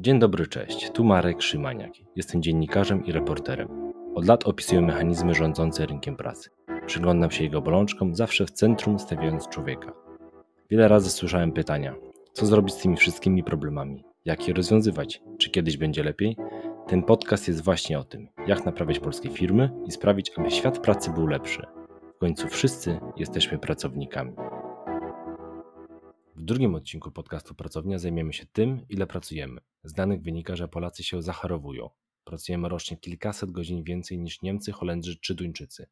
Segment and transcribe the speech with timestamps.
[0.00, 0.90] Dzień dobry, cześć.
[0.90, 1.92] Tu Marek Szymaniak.
[2.16, 3.92] Jestem dziennikarzem i reporterem.
[4.14, 6.50] Od lat opisuję mechanizmy rządzące rynkiem pracy.
[6.86, 9.92] Przyglądam się jego bolączkom, zawsze w centrum stawiając człowieka.
[10.70, 11.94] Wiele razy słyszałem pytania:
[12.32, 14.04] co zrobić z tymi wszystkimi problemami?
[14.24, 15.22] Jak je rozwiązywać?
[15.38, 16.36] Czy kiedyś będzie lepiej?
[16.86, 21.10] Ten podcast jest właśnie o tym, jak naprawiać polskie firmy i sprawić, aby świat pracy
[21.10, 21.66] był lepszy.
[22.16, 24.32] W końcu wszyscy jesteśmy pracownikami.
[26.48, 29.60] Drugim odcinku podcastu Pracownia zajmiemy się tym, ile pracujemy.
[29.84, 31.90] Z danych wynika, że Polacy się zacharowują.
[32.24, 35.86] Pracujemy rocznie kilkaset godzin więcej niż Niemcy, Holendrzy czy Duńczycy.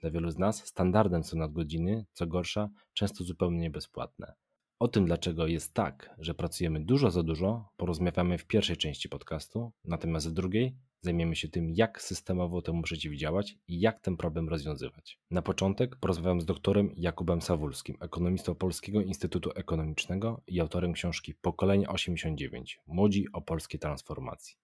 [0.00, 4.34] Dla wielu z nas standardem są nadgodziny, co gorsza, często zupełnie bezpłatne.
[4.78, 9.72] O tym, dlaczego jest tak, że pracujemy dużo za dużo, porozmawiamy w pierwszej części podcastu,
[9.84, 15.18] natomiast w drugiej zajmiemy się tym, jak systemowo temu przeciwdziałać i jak ten problem rozwiązywać.
[15.30, 21.88] Na początek porozmawiam z doktorem Jakubem Sawulskim, ekonomistą Polskiego Instytutu Ekonomicznego i autorem książki Pokolenie
[21.88, 24.56] 89 Młodzi o polskiej transformacji.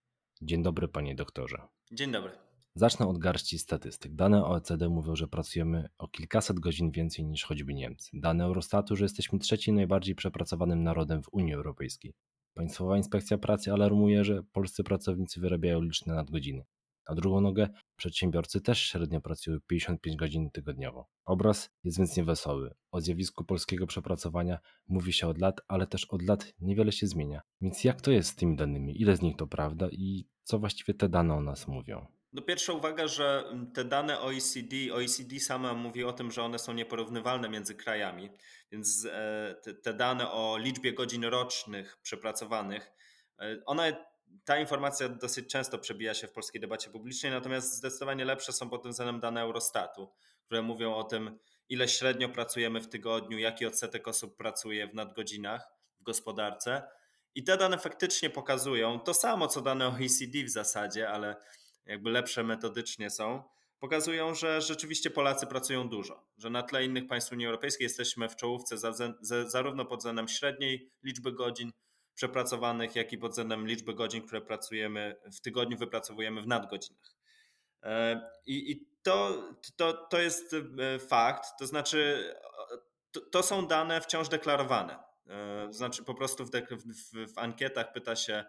[0.42, 1.58] Dzień dobry, panie doktorze.
[1.92, 2.32] Dzień dobry.
[2.76, 4.14] Zacznę od garści statystyk.
[4.14, 8.10] Dane OECD mówią, że pracujemy o kilkaset godzin więcej niż choćby Niemcy.
[8.12, 12.14] Dane Eurostatu, że jesteśmy trzecim najbardziej przepracowanym narodem w Unii Europejskiej.
[12.54, 16.64] Państwowa Inspekcja Pracy alarmuje, że polscy pracownicy wyrabiają liczne nadgodziny.
[17.08, 21.06] Na drugą nogę przedsiębiorcy też średnio pracują 55 godzin tygodniowo.
[21.24, 22.74] Obraz jest więc niewesoły.
[22.90, 27.42] O zjawisku polskiego przepracowania mówi się od lat, ale też od lat niewiele się zmienia.
[27.60, 29.00] Więc jak to jest z tymi danymi?
[29.00, 32.06] Ile z nich to prawda i co właściwie te dane o nas mówią?
[32.34, 36.72] No pierwsza uwaga, że te dane OECD, OECD sama mówi o tym, że one są
[36.72, 38.30] nieporównywalne między krajami,
[38.72, 42.92] więc e, te, dane o liczbie godzin rocznych przepracowanych,
[43.38, 44.06] e, one,
[44.44, 48.82] ta informacja dosyć często przebija się w polskiej debacie publicznej, natomiast zdecydowanie lepsze są pod
[48.82, 50.12] tym względem dane Eurostatu,
[50.44, 51.38] które mówią o tym,
[51.68, 55.68] ile średnio pracujemy w tygodniu, jaki odsetek osób pracuje w nadgodzinach
[56.00, 56.82] w gospodarce.
[57.34, 61.36] I te dane faktycznie pokazują to samo, co dane OECD w zasadzie, ale
[61.86, 63.42] jakby lepsze metodycznie są,
[63.78, 68.36] pokazują, że rzeczywiście Polacy pracują dużo, że na tle innych państw Unii Europejskiej jesteśmy w
[68.36, 71.70] czołówce za, za, zarówno pod względem średniej liczby godzin
[72.14, 77.14] przepracowanych, jak i pod względem liczby godzin, które pracujemy w tygodniu, wypracowujemy w nadgodzinach.
[77.82, 79.44] E, I, i to,
[79.76, 82.30] to, to jest e, fakt, to znaczy
[83.10, 84.98] to, to są dane wciąż deklarowane.
[85.28, 88.44] E, znaczy po prostu w, w, w ankietach pyta się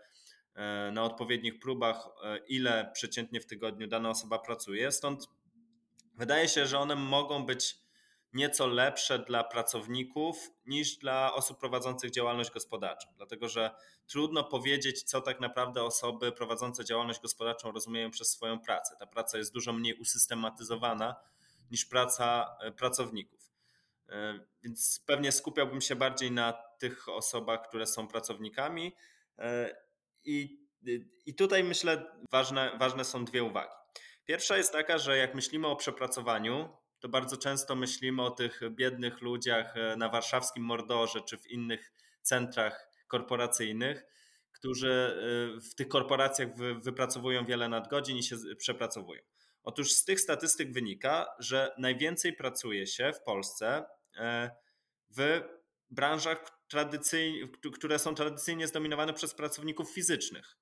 [0.92, 4.92] na odpowiednich próbach, e, ile przeciętnie w tygodniu dana osoba pracuje.
[4.92, 5.28] Stąd
[6.14, 7.76] wydaje się, że one mogą być
[8.34, 13.76] nieco lepsze dla pracowników niż dla osób prowadzących działalność gospodarczą, dlatego że
[14.08, 18.96] trudno powiedzieć, co tak naprawdę osoby prowadzące działalność gospodarczą rozumieją przez swoją pracę.
[19.00, 21.16] Ta praca jest dużo mniej usystematyzowana
[21.72, 23.46] niż praca e, pracowników.
[24.64, 28.96] Więc pewnie skupiałbym się bardziej na tych osobach, które są pracownikami
[30.25, 30.68] i,
[31.25, 33.74] i tutaj myślę, ważne, ważne są dwie uwagi.
[34.25, 36.69] Pierwsza jest taka, że jak myślimy o przepracowaniu,
[37.00, 41.94] to bardzo często myślimy o tych biednych ludziach e, na warszawskim Mordorze czy w innych
[42.22, 44.06] centrach korporacyjnych,
[44.52, 44.91] którzy
[45.58, 46.50] e, w tych korporacjach
[46.81, 49.22] wypracowują wiele nadgodzin i się przepracowują.
[49.64, 53.85] Otóż z tych statystyk wynika, że najwięcej pracuje się w Polsce
[54.18, 54.52] e,
[55.18, 55.41] w
[55.90, 56.55] branżach,
[57.74, 60.58] które są tradycyjnie zdominowane przez pracowników fizycznych.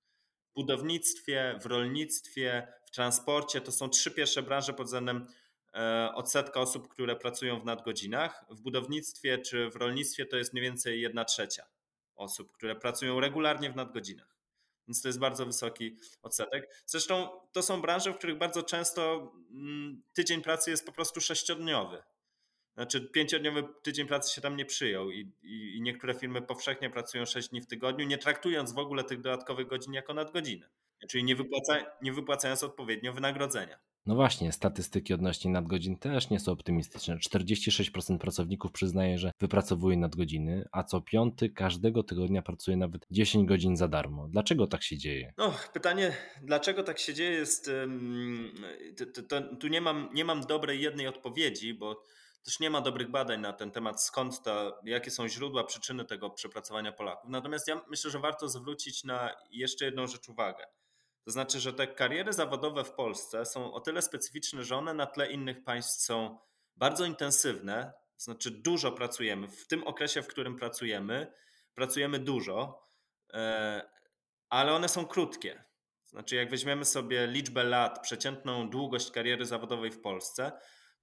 [0.51, 5.27] W budownictwie, w rolnictwie, w transporcie to są trzy pierwsze branże pod względem
[5.73, 8.45] e, odsetka osób, które pracują w nadgodzinach.
[8.49, 11.65] W budownictwie czy w rolnictwie to jest mniej więcej jedna trzecia
[12.15, 14.33] osób, które pracują regularnie w nadgodzinach.
[14.87, 16.83] Więc to jest bardzo wysoki odsetek.
[16.85, 22.03] Zresztą to są branże, w których bardzo często mm, tydzień pracy jest po prostu sześciodniowy.
[22.75, 27.25] Znaczy, pięciodniowy tydzień pracy się tam nie przyjął i, i, i, niektóre firmy powszechnie pracują
[27.25, 30.65] 6 dni w tygodniu, nie traktując w ogóle tych dodatkowych godzin jako nadgodziny,
[31.09, 33.79] czyli nie, wypłaca, nie wypłacając odpowiednio wynagrodzenia.
[34.05, 37.17] No właśnie, statystyki odnośnie nadgodzin też nie są optymistyczne.
[37.17, 43.77] 46% pracowników przyznaje, że wypracowuje nadgodziny, a co piąty każdego tygodnia pracuje nawet 10 godzin
[43.77, 44.27] za darmo.
[44.27, 45.33] Dlaczego tak się dzieje?
[45.37, 47.71] No, pytanie, dlaczego tak się dzieje, jest.
[49.13, 52.03] To, to, tu nie mam, nie mam dobrej jednej odpowiedzi, bo
[52.43, 56.29] też nie ma dobrych badań na ten temat, skąd to, jakie są źródła, przyczyny tego
[56.29, 57.29] przepracowania Polaków.
[57.29, 60.65] Natomiast ja myślę, że warto zwrócić na jeszcze jedną rzecz uwagę.
[61.25, 65.05] To znaczy, że te kariery zawodowe w Polsce są o tyle specyficzne, że one na
[65.05, 66.39] tle innych państw są
[66.75, 69.47] bardzo intensywne, to znaczy dużo pracujemy.
[69.47, 71.33] W tym okresie, w którym pracujemy,
[71.75, 72.83] pracujemy dużo,
[73.33, 73.89] e,
[74.49, 75.63] ale one są krótkie.
[76.05, 80.51] Znaczy, jak weźmiemy sobie liczbę lat, przeciętną długość kariery zawodowej w Polsce,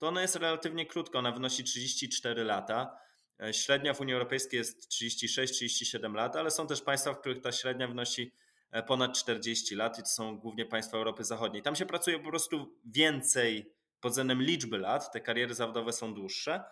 [0.01, 2.99] to ona jest relatywnie krótka, ona wynosi 34 lata.
[3.43, 7.53] E, średnia w Unii Europejskiej jest 36-37 lat, ale są też państwa, w których ta
[7.53, 8.33] średnia wynosi
[8.71, 11.63] e, ponad 40 lat i to są głównie państwa Europy Zachodniej.
[11.63, 16.65] Tam się pracuje po prostu więcej pod względem liczby lat, te kariery zawodowe są dłuższe,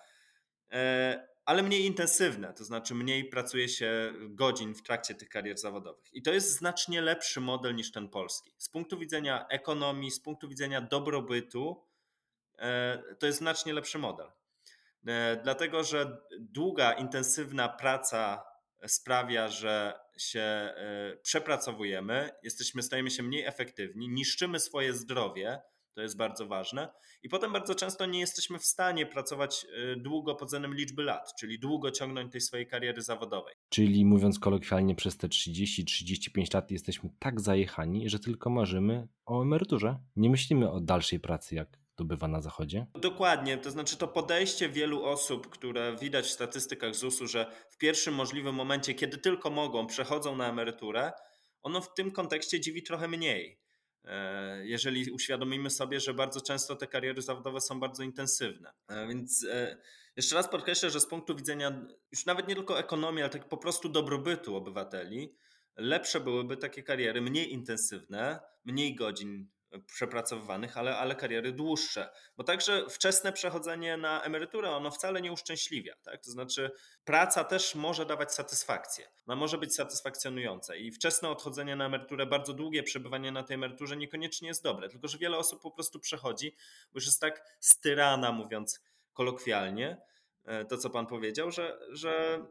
[0.72, 6.14] e, ale mniej intensywne, to znaczy mniej pracuje się godzin w trakcie tych karier zawodowych.
[6.14, 8.52] I to jest znacznie lepszy model niż ten polski.
[8.58, 11.87] Z punktu widzenia ekonomii, z punktu widzenia dobrobytu,
[13.18, 14.26] to jest znacznie lepszy model.
[15.06, 18.44] E, dlatego, że długa, intensywna praca
[18.86, 25.60] sprawia, że się e, przepracowujemy, jesteśmy, stajemy się mniej efektywni, niszczymy swoje zdrowie,
[25.94, 26.88] to jest bardzo ważne.
[27.22, 31.34] I potem bardzo często nie jesteśmy w stanie pracować e, długo pod względem liczby lat,
[31.38, 33.54] czyli długo ciągnąć tej swojej kariery zawodowej.
[33.68, 39.98] Czyli mówiąc kolokwialnie, przez te 30-35 lat jesteśmy tak zajechani, że tylko marzymy o emeryturze.
[40.16, 42.86] Nie myślimy o dalszej pracy, jak to bywa na Zachodzie?
[42.94, 48.14] Dokładnie, to znaczy to podejście wielu osób, które widać w statystykach ZUS-u, że w pierwszym
[48.14, 51.12] możliwym momencie, kiedy tylko mogą, przechodzą na emeryturę,
[51.62, 53.60] ono w tym kontekście dziwi trochę mniej.
[54.04, 58.72] E, jeżeli uświadomimy sobie, że bardzo często te kariery zawodowe są bardzo intensywne.
[58.88, 59.76] E, więc e,
[60.16, 63.56] jeszcze raz podkreślę, że z punktu widzenia już nawet nie tylko ekonomii, ale tak po
[63.56, 65.34] prostu dobrobytu obywateli,
[65.76, 69.48] lepsze byłyby takie kariery mniej intensywne, mniej godzin
[69.86, 72.10] przepracowywanych, ale, ale kariery dłuższe.
[72.36, 75.94] Bo także wczesne przechodzenie na emeryturę, ono wcale nie uszczęśliwia.
[76.02, 76.24] Tak?
[76.24, 76.70] To znaczy,
[77.04, 79.08] praca też może dawać satysfakcję.
[79.26, 83.96] Ona może być satysfakcjonująca i wczesne odchodzenie na emeryturę, bardzo długie przebywanie na tej emeryturze
[83.96, 84.88] niekoniecznie jest dobre.
[84.88, 86.56] Tylko, że wiele osób po prostu przechodzi,
[86.92, 88.80] bo już jest tak styrana, mówiąc
[89.12, 90.00] kolokwialnie,
[90.44, 92.44] e, to co pan powiedział, że, że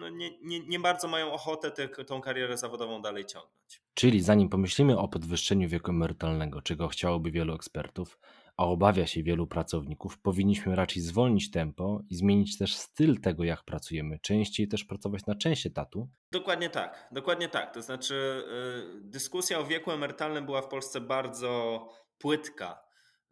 [0.00, 3.82] no nie, nie, nie bardzo mają ochotę tę, tą karierę zawodową dalej ciągnąć.
[3.94, 8.18] Czyli zanim pomyślimy o podwyższeniu wieku emerytalnego, czego chciałoby wielu ekspertów,
[8.56, 13.64] a obawia się wielu pracowników, powinniśmy raczej zwolnić tempo i zmienić też styl tego, jak
[13.64, 14.18] pracujemy.
[14.18, 16.08] Częściej też pracować na część etatu.
[16.32, 17.74] Dokładnie tak, dokładnie tak.
[17.74, 18.44] To znaczy,
[18.94, 21.88] yy, dyskusja o wieku emerytalnym była w Polsce bardzo
[22.18, 22.82] płytka.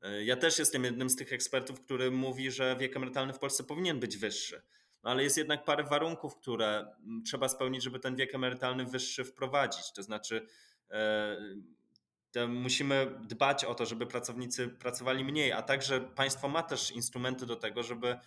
[0.03, 3.65] Yy, ja też jestem jednym z tych ekspertów, który mówi, że wiek emerytalny w Polsce
[3.65, 4.63] powinien być wyższy.
[5.03, 9.25] No ale jest jednak parę warunków, które mm, trzeba spełnić, żeby ten wiek emerytalny wyższy
[9.25, 9.93] wprowadzić.
[9.93, 10.47] To znaczy,
[10.91, 17.47] e, musimy dbać o to, żeby pracownicy pracowali mniej, a także państwo ma też instrumenty
[17.47, 18.19] do tego, żeby,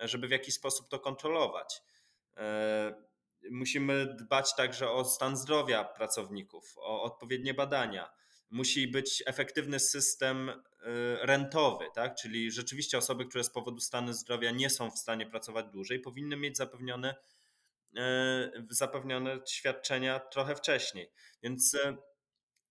[0.00, 1.82] żeby w jakiś sposób to kontrolować.
[2.36, 2.94] E,
[3.50, 8.10] musimy dbać także o stan zdrowia pracowników, o odpowiednie badania
[8.50, 10.52] musi być efektywny system
[11.22, 12.14] rentowy, tak?
[12.14, 16.36] czyli rzeczywiście osoby, które z powodu stanu zdrowia nie są w stanie pracować dłużej, powinny
[16.36, 17.14] mieć zapewnione,
[17.98, 18.02] y,
[18.70, 21.10] zapewnione świadczenia trochę wcześniej.
[21.42, 21.96] Więc y,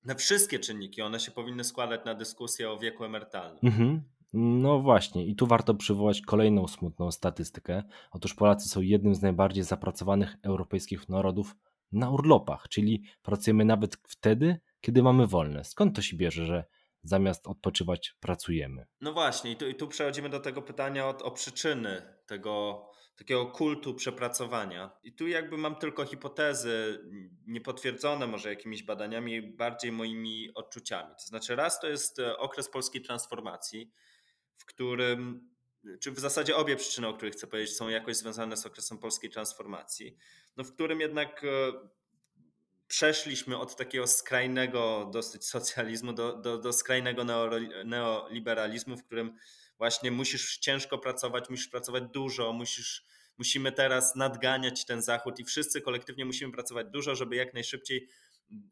[0.03, 3.59] na wszystkie czynniki one się powinny składać na dyskusję o wieku emerytalnym.
[3.63, 4.03] Mhm.
[4.33, 7.83] No właśnie, i tu warto przywołać kolejną smutną statystykę.
[8.11, 11.55] Otóż Polacy są jednym z najbardziej zapracowanych europejskich narodów
[11.91, 15.63] na urlopach, czyli pracujemy nawet wtedy, kiedy mamy wolne.
[15.63, 16.63] Skąd to się bierze, że
[17.03, 18.85] zamiast odpoczywać pracujemy?
[19.01, 22.85] No właśnie, i tu, i tu przechodzimy do tego pytania o, o przyczyny tego
[23.19, 24.91] takiego kultu przepracowania.
[25.03, 26.99] I tu jakby mam tylko hipotezy
[27.47, 31.15] niepotwierdzone może jakimiś badaniami, bardziej moimi odczuciami.
[31.15, 33.91] To znaczy raz to jest e, okres polskiej transformacji,
[34.57, 35.49] w którym
[35.99, 39.29] czy w zasadzie obie przyczyny, o których chcę powiedzieć, są jakoś związane z okresem polskiej
[39.29, 40.17] transformacji,
[40.57, 41.73] no w którym jednak e,
[42.89, 47.23] przeszliśmy od takiego skrajnego dosyć socjalizmu do, do, do skrajnego
[47.85, 49.37] neoliberalizmu, w którym
[49.77, 53.05] właśnie musisz ciężko pracować, musisz pracować dużo, musisz,
[53.37, 58.09] musimy teraz nadganiać ten zachód i wszyscy kolektywnie musimy pracować dużo, żeby jak najszybciej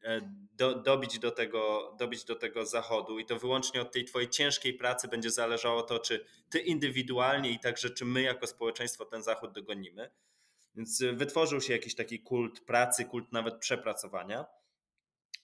[0.04, 0.22] e,
[0.54, 4.74] do, dobić, do tego, dobić do tego zachodu i to wyłącznie od tej twojej ciężkiej
[4.74, 9.52] pracy będzie zależało to, czy ty indywidualnie i także czy my jako społeczeństwo ten zachód
[9.52, 10.10] dogonimy.
[10.78, 14.46] Więc y, wytworzył się jakiś taki kult pracy, kult nawet przepracowania.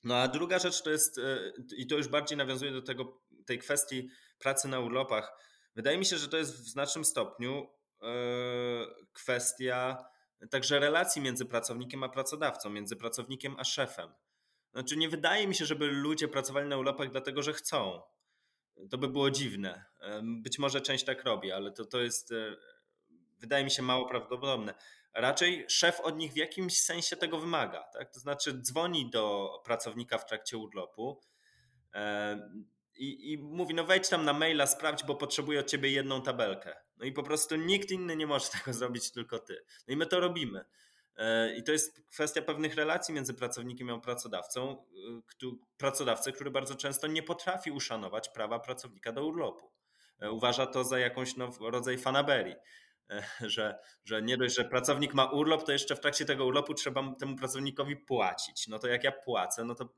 [0.04, 3.60] No a druga rzecz to jest, y, i to już bardziej nawiązuje do tego, tej
[3.60, 4.10] kwestii
[4.40, 5.32] pracy na urlopach.
[5.76, 8.06] Wydaje mi się, że to jest w znacznym stopniu y,
[9.14, 10.06] kwestia
[10.50, 14.14] także relacji między pracownikiem a pracodawcą, między pracownikiem a szefem.
[14.74, 18.02] Znaczy, nie wydaje mi się, żeby ludzie pracowali na urlopach dlatego, że chcą.
[18.90, 19.86] To by było dziwne.
[20.24, 22.34] Być może część tak robi, ale to, to jest,
[23.40, 24.74] wydaje mi się, mało prawdopodobne
[25.14, 27.84] raczej szef od nich w jakimś sensie tego wymaga.
[27.94, 28.14] Tak?
[28.14, 31.22] To znaczy dzwoni do pracownika w trakcie urlopu
[32.96, 36.76] i, i mówi, no wejdź tam na maila, sprawdź, bo potrzebuję od ciebie jedną tabelkę.
[36.98, 39.66] No i po prostu nikt inny nie może tego zrobić, tylko ty.
[39.88, 40.66] No i my to robimy.
[41.18, 44.86] E, I to jest kwestia pewnych relacji między pracownikiem a pracodawcą,
[45.44, 49.72] e, pracodawcę, który bardzo często nie potrafi uszanować prawa pracownika do urlopu.
[50.20, 52.56] E, uważa to za jakąś no, rodzaj fanaberii.
[53.42, 57.16] że, że nie dość, że pracownik ma urlop, to jeszcze w trakcie tego urlopu trzeba
[57.16, 58.68] temu pracownikowi płacić.
[58.68, 59.90] No to jak ja płacę, no to,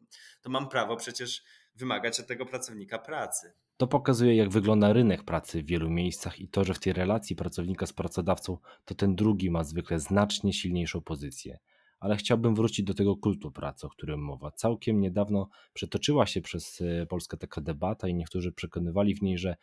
[0.42, 1.44] to mam prawo przecież
[1.76, 3.54] wymagać od tego pracownika pracy.
[3.78, 7.36] To pokazuje, jak wygląda rynek pracy w wielu miejscach i to, że w tej relacji
[7.36, 11.60] pracownika z pracodawcą, to ten drugi ma zwykle znacznie silniejszą pozycję.
[12.00, 14.52] Ale chciałbym wrócić do tego kultu pracy, o którym mowa.
[14.52, 19.56] Całkiem niedawno przetoczyła się przez e, Polskę taka debata i niektórzy przekonywali w niej, że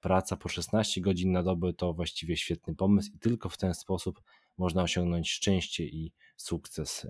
[0.00, 4.22] praca po 16 godzin na dobę to właściwie świetny pomysł i tylko w ten sposób
[4.58, 7.06] można osiągnąć szczęście i sukces.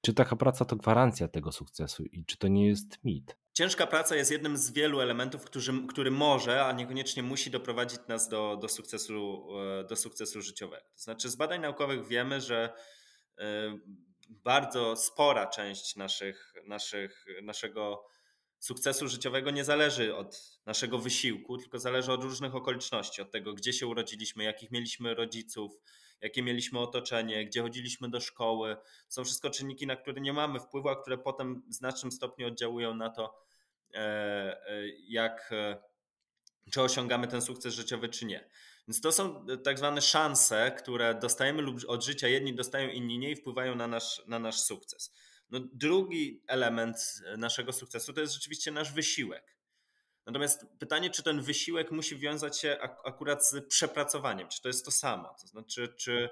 [0.00, 3.36] Czy taka praca to gwarancja tego sukcesu i czy to nie jest mit?
[3.52, 8.28] Ciężka praca jest jednym z wielu elementów, który, który może, a niekoniecznie musi doprowadzić nas
[8.28, 9.46] do, do, sukcesu,
[9.80, 10.82] e, do sukcesu życiowego.
[10.82, 12.72] To znaczy, z badań naukowych wiemy, że
[13.38, 13.78] e,
[14.28, 18.06] bardzo spora część naszych, naszych, naszego
[18.64, 23.72] sukcesu życiowego nie zależy od naszego wysiłku, tylko zależy od różnych okoliczności, od tego, gdzie
[23.72, 25.72] się urodziliśmy, jakich mieliśmy rodziców,
[26.20, 28.76] jakie mieliśmy otoczenie, gdzie chodziliśmy do szkoły.
[29.08, 32.94] Są wszystko czynniki, na które nie mamy wpływu, a które potem w znacznym stopniu oddziałują
[32.94, 33.34] na to,
[33.94, 35.82] e, e, jak, e,
[36.70, 38.48] czy osiągamy ten sukces życiowy, czy nie.
[38.88, 43.30] Więc to są tak zwane szanse, które dostajemy lub od życia, jedni dostają, inni nie
[43.30, 45.12] i wpływają na nasz, na nasz sukces.
[45.54, 49.56] No, drugi element naszego sukcesu to jest rzeczywiście nasz wysiłek.
[50.26, 54.84] Natomiast pytanie, czy ten wysiłek musi wiązać się ak akurat z przepracowaniem, czy to jest
[54.84, 55.36] to samo?
[55.40, 56.30] To znaczy, czy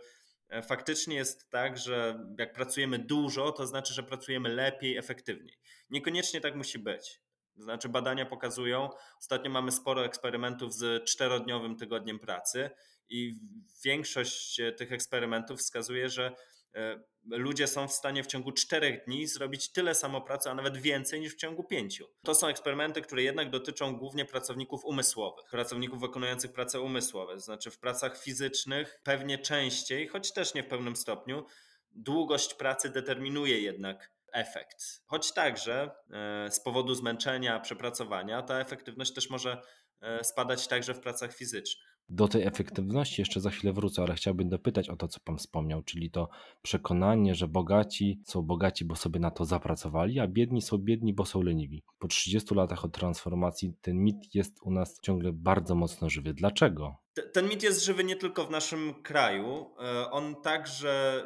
[0.49, 5.59] e, faktycznie jest tak, że jak pracujemy dużo, to znaczy, że pracujemy lepiej, efektywniej.
[5.91, 7.21] Niekoniecznie tak musi być.
[7.57, 12.71] To znaczy, badania pokazują, ostatnio mamy sporo eksperymentów z czterodniowym tygodniem pracy,
[13.09, 13.41] i
[13.85, 16.37] większość tych eksperymentów wskazuje, że
[16.75, 20.77] e, ludzie są w stanie w ciągu czterech dni zrobić tyle samo pracy, a nawet
[20.77, 22.07] więcej niż w ciągu pięciu.
[22.23, 27.71] To są eksperymenty, które jednak dotyczą głównie pracowników umysłowych, pracowników wykonujących prace umysłowe, to znaczy
[27.71, 31.47] w pracach fizycznych pewnie częściej, choć też nie w pełnym stopniu,
[31.93, 35.03] długość pracy determinuje jednak efekt.
[35.07, 39.63] Choć także e, z powodu zmęczenia, przepracowania, ta efektywność też może
[40.01, 41.92] e, spadać także w pracach fizycznych.
[42.15, 45.83] Do tej efektywności jeszcze za chwilę wrócę, ale chciałbym dopytać o to, co Pan wspomniał,
[45.83, 46.29] czyli to
[46.63, 51.25] przekonanie, że bogaci są bogaci, bo sobie na to zapracowali, a biedni są biedni, bo
[51.25, 51.83] są leniwi.
[51.99, 56.35] Po 30 latach od transformacji ten mit jest u nas ciągle bardzo mocno żywy.
[56.35, 56.97] Dlaczego?
[57.33, 59.75] Ten mit jest żywy nie tylko w naszym kraju.
[59.81, 61.23] E, on także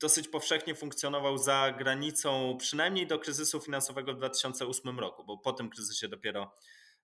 [0.00, 5.70] dosyć powszechnie funkcjonował za granicą, przynajmniej do kryzysu finansowego w 2008 roku, bo po tym
[5.70, 6.52] kryzysie dopiero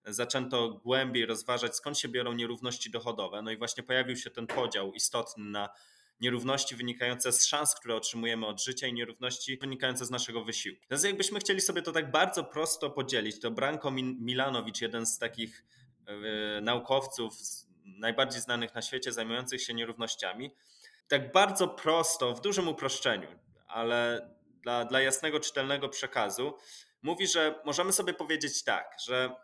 [0.09, 3.43] zaczęto głębiej rozważać, skąd się biorą nierówności dochodowe.
[3.43, 5.69] No i właśnie pojawił się ten podział istotny na
[6.21, 10.87] nierówności wynikające z szans, które otrzymujemy od życia i nierówności wynikające z naszego wysiłku.
[10.91, 15.65] Więc jakbyśmy chcieli sobie to tak bardzo prosto podzielić, to Branko Milanowicz, jeden z takich
[16.07, 17.35] yy, naukowców
[17.85, 20.51] najbardziej znanych na świecie zajmujących się nierównościami,
[21.09, 23.29] tak bardzo prosto, w dużym uproszczeniu,
[23.67, 24.31] ale
[24.63, 26.55] dla, dla jasnego, czytelnego przekazu,
[27.03, 29.37] mówi, że możemy sobie powiedzieć tak, że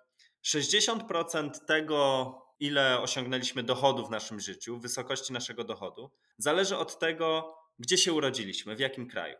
[0.44, 7.98] 60% tego, ile osiągnęliśmy dochodu w naszym życiu, wysokości naszego dochodu, zależy od tego, gdzie
[7.98, 9.36] się urodziliśmy, w jakim kraju.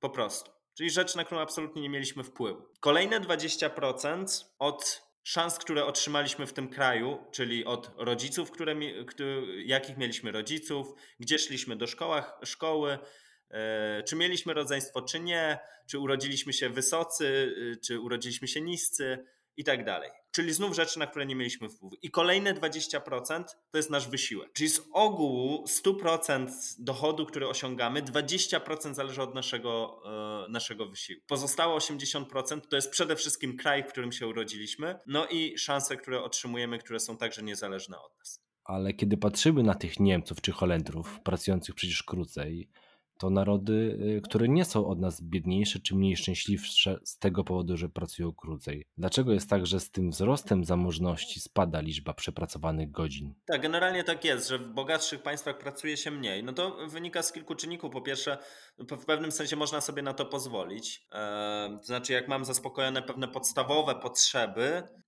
[0.00, 0.50] Po prostu.
[0.74, 2.68] Czyli rzecz, na którą absolutnie nie mieliśmy wpływu.
[2.80, 8.74] Kolejne 20% od szans, które otrzymaliśmy w tym kraju, czyli od rodziców, które,
[9.64, 12.98] jakich mieliśmy rodziców, gdzie szliśmy do szkołach, szkoły,
[13.50, 15.58] e, czy mieliśmy rodzeństwo, czy nie,
[15.90, 19.24] czy urodziliśmy się wysocy, e, czy urodziliśmy się niscy
[19.56, 20.10] i tak dalej.
[20.30, 21.96] Czyli znów rzeczy, na które nie mieliśmy wpływu.
[22.02, 24.52] I kolejne 20% to jest nasz wysiłek.
[24.52, 30.02] Czyli z ogółu 100% dochodu, który osiągamy, 20% zależy od naszego,
[30.46, 31.24] e, naszego wysiłku.
[31.26, 36.22] Pozostałe 80% to jest przede wszystkim kraj, w którym się urodziliśmy, no i szanse, które
[36.22, 38.40] otrzymujemy, które są także niezależne od nas.
[38.64, 42.68] Ale kiedy patrzymy na tych Niemców czy Holendrów, pracujących przecież krócej,
[43.18, 47.76] to narody, y, które nie są od nas biedniejsze czy mniej szczęśliwsze z tego powodu,
[47.76, 48.86] że pracują krócej.
[48.98, 53.34] Dlaczego jest tak, że z tym wzrostem zamożności spada liczba przepracowanych godzin?
[53.46, 56.44] Tak, generalnie tak jest, że w bogatszych państwach pracuje się mniej.
[56.44, 57.92] No to wynika z kilku czynników.
[57.92, 58.38] Po pierwsze,
[58.78, 61.06] w pewnym sensie można sobie na to pozwolić.
[61.80, 64.82] To znaczy, jak mam zaspokojone pewne podstawowe potrzeby,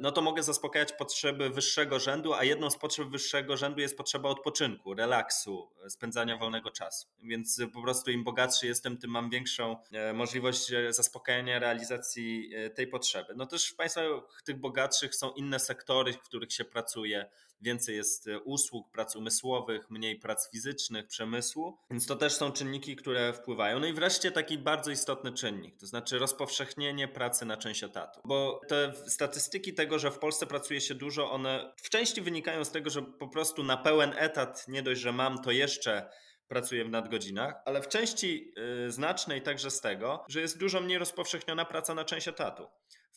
[0.00, 4.28] no to mogę zaspokajać potrzeby wyższego rzędu, a jedną z potrzeb wyższego rzędu jest potrzeba
[4.28, 7.08] odpoczynku, relaksu, spędzania wolnego czasu.
[7.22, 12.86] Więc po prostu im bogatszy jestem, tym mam większą e, możliwość e, zaspokajania realizacji tej
[12.86, 13.32] potrzeby.
[13.36, 17.30] No też w państwach tych bogatszych są inne sektory, w których się pracuje
[17.62, 22.96] więcej jest e, usług, prac umysłowych, mniej prac fizycznych, przemysłu, więc to też są czynniki,
[22.96, 23.80] które wpływają.
[23.80, 28.60] No i wreszcie taki bardzo istotny czynnik, to znaczy rozpowszechnienie pracy na część etatu, bo
[28.68, 32.90] te statystyki tego, że w Polsce pracuje się dużo, one w części wynikają z tego,
[32.90, 36.10] że po prostu na pełen etat nie dość, że mam, to jeszcze
[36.48, 38.52] pracuję w nadgodzinach, ale w części
[38.86, 42.66] y, znacznej także z tego, że jest dużo mniej rozpowszechniona praca na część etatu.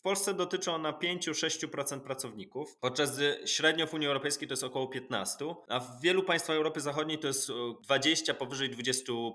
[0.06, 5.54] Polsce dotyczy ona 5-6% pracowników, podczas gdy średnio w Unii Europejskiej to jest około 15%,
[5.68, 7.48] a w wielu państwach Europy Zachodniej to jest
[7.84, 9.32] 20, powyżej 25%.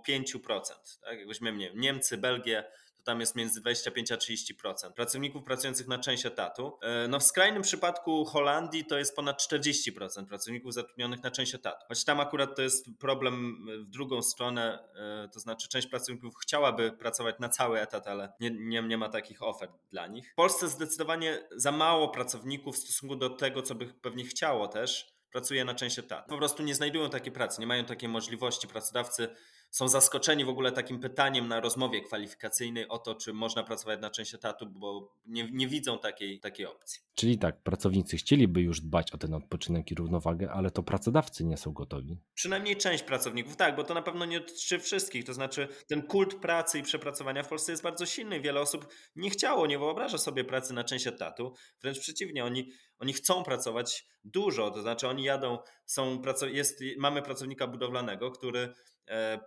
[1.03, 1.19] Tak?
[1.19, 2.63] Jak weźmiemy Niemcy, Belgię,
[3.01, 6.77] to tam jest między 25 a 30% pracowników pracujących na część etatu.
[6.81, 11.85] E, no w skrajnym przypadku Holandii to jest ponad 40% pracowników zatrudnionych na część etatu.
[11.87, 16.91] Choć tam akurat to jest problem w drugą stronę, e, to znaczy część pracowników chciałaby
[16.91, 20.31] pracować na cały etat, ale nie, nie, nie ma takich ofert dla nich.
[20.31, 25.21] W Polsce zdecydowanie za mało pracowników w stosunku do tego, co by pewnie chciało też,
[25.31, 26.29] pracuje na część etatu.
[26.29, 28.67] Po prostu nie znajdują takiej pracy, nie mają takiej możliwości.
[28.67, 29.27] Pracodawcy
[29.71, 34.09] są zaskoczeni w ogóle takim pytaniem na rozmowie kwalifikacyjnej o to, czy można pracować na
[34.09, 37.01] część etatu, bo nie, nie widzą takiej, takiej opcji.
[37.15, 41.57] Czyli tak, pracownicy chcieliby już dbać o ten odpoczynek i równowagę, ale to pracodawcy nie
[41.57, 42.17] są gotowi.
[42.33, 45.25] Przynajmniej część pracowników, tak, bo to na pewno nie dotyczy wszystkich.
[45.25, 48.41] To znaczy, ten kult pracy i przepracowania w Polsce jest bardzo silny.
[48.41, 51.53] Wiele osób nie chciało, nie wyobraża sobie pracy na część etatu.
[51.81, 54.71] Wręcz przeciwnie, oni, oni chcą pracować dużo.
[54.71, 58.73] To znaczy, oni jadą, są, jest, mamy pracownika budowlanego, który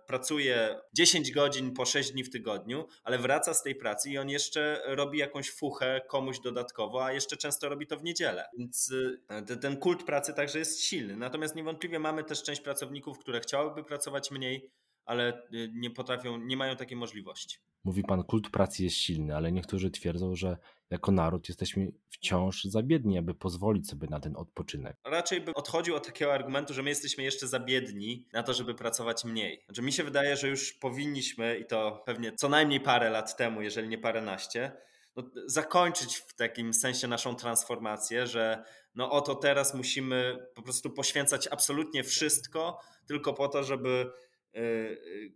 [0.07, 4.29] pracuje 10 godzin po 6 dni w tygodniu, ale wraca z tej pracy i on
[4.29, 8.45] jeszcze robi jakąś fuchę komuś dodatkowo, a jeszcze często robi to w niedzielę.
[8.57, 8.93] Więc
[9.29, 11.15] e, ten kult pracy także jest silny.
[11.15, 14.71] Natomiast niewątpliwie mamy też część pracowników, które chciałyby pracować mniej,
[15.05, 17.57] ale y, nie potrafią, nie mają takiej możliwości.
[17.83, 20.57] Mówi pan, kult pracy jest silny, ale niektórzy twierdzą, że
[20.89, 24.97] jako naród jesteśmy wciąż za biedni, aby pozwolić sobie na ten odpoczynek.
[25.03, 28.75] Raczej bym odchodził od takiego argumentu, że my jesteśmy jeszcze za biedni na to, żeby
[28.75, 29.63] pracować mniej.
[29.65, 33.61] Znaczy, mi się wydaje, że już powinniśmy, i to pewnie co najmniej parę lat temu,
[33.61, 34.71] jeżeli nie paręnaście,
[35.15, 38.63] no, zakończyć w takim sensie naszą transformację, że
[38.95, 44.11] no oto teraz musimy po prostu poświęcać absolutnie wszystko tylko po to, żeby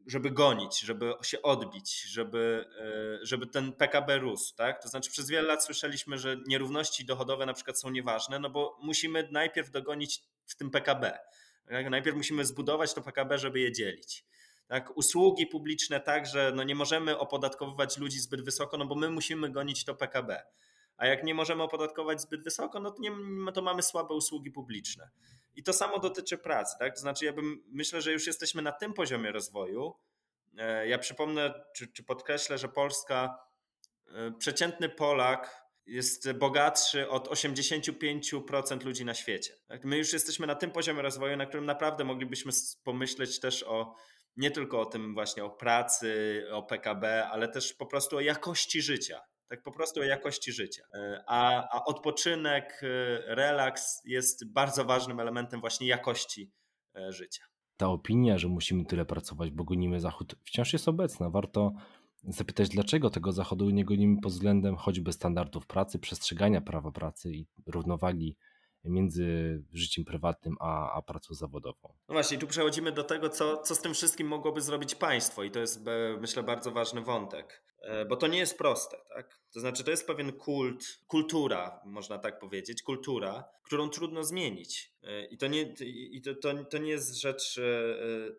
[0.08, 4.56] żeby gonić, żeby się odbić, żeby, e, żeby ten PKB rósł.
[4.56, 4.82] Tak?
[4.84, 8.78] To znaczy przez wiele lat słyszeliśmy, że nierówności dochodowe na przykład są nieważne, no bo
[8.82, 11.20] musimy najpierw dogonić w tym PKB.
[11.68, 11.90] Tak?
[11.90, 14.26] Najpierw musimy zbudować to PKB, żeby je dzielić.
[14.68, 14.98] Tak?
[14.98, 19.86] Usługi publiczne także, no nie możemy opodatkowywać ludzi zbyt wysoko, no bo my musimy gonić
[19.86, 20.44] to PKB.
[21.00, 23.12] A jak nie możemy opodatkować zbyt wysoko, no to, nie,
[23.54, 25.10] to mamy słabe usługi publiczne.
[25.56, 26.94] I to samo dotyczy pracy, tak?
[26.94, 29.96] To znaczy, ja bym, myślę, że już jesteśmy na tym poziomie rozwoju.
[30.58, 33.40] E, ja przypomnę, czy, czy podkreślę, że Polska,
[34.08, 39.54] e, przeciętny Polak jest bogatszy od 85% ludzi na świecie.
[39.68, 39.86] Tak?
[39.86, 42.52] My już jesteśmy na tym poziomie rozwoju, na którym naprawdę moglibyśmy
[42.84, 43.96] pomyśleć też o
[44.38, 48.82] nie tylko o tym właśnie o pracy, o PKB, ale też po prostu o jakości
[48.82, 50.84] życia tak po prostu o jakości życia.
[50.94, 56.52] E, a, a odpoczynek, e, relaks jest bardzo ważnym elementem właśnie jakości
[56.96, 57.44] e, życia.
[57.78, 61.30] Ta opinia, że musimy tyle pracować, bo gonimy Zachód, wciąż jest obecna.
[61.30, 61.72] Warto
[62.24, 67.48] zapytać, dlaczego tego Zachodu nie gonimy pod względem choćby standardów pracy, przestrzegania prawa pracy i
[67.68, 68.38] równowagi
[68.84, 69.24] między
[69.74, 71.94] życiem prywatnym a, a pracą zawodową.
[72.08, 75.52] No właśnie, tu przechodzimy do tego, co, co z tym wszystkim mogłoby zrobić państwo, i
[75.52, 75.86] to jest,
[76.22, 77.64] myślę, bardzo ważny wątek,
[78.10, 79.40] bo to nie jest proste, tak?
[79.54, 84.94] To znaczy, to jest pewien kult, kultura, można tak powiedzieć, kultura, którą trudno zmienić.
[85.04, 87.62] E, I to nie, i to, to, to nie jest rzecz e,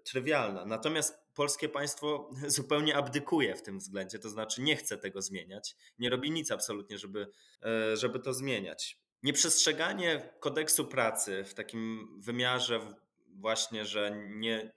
[0.05, 0.65] trywialna.
[0.65, 6.11] Natomiast polskie państwo zupełnie abdykuje w tym względzie, to znaczy nie chce tego zmieniać, nie
[6.11, 7.31] robi nic absolutnie, żeby,
[7.95, 12.95] żeby to zmieniać nieprzestrzeganie kodeksu pracy w takim wymiarze
[13.29, 14.73] właśnie, że nie,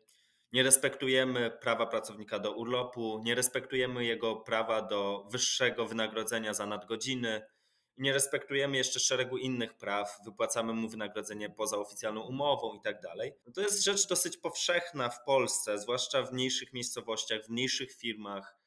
[0.53, 7.41] nie respektujemy prawa pracownika do urlopu, nie respektujemy jego prawa do wyższego wynagrodzenia za nadgodziny,
[7.97, 13.33] nie respektujemy jeszcze szeregu innych praw, wypłacamy mu wynagrodzenie poza oficjalną umową i tak dalej.
[13.55, 18.57] To jest rzecz dosyć powszechna w Polsce, zwłaszcza w mniejszych miejscowościach, w mniejszych firmach.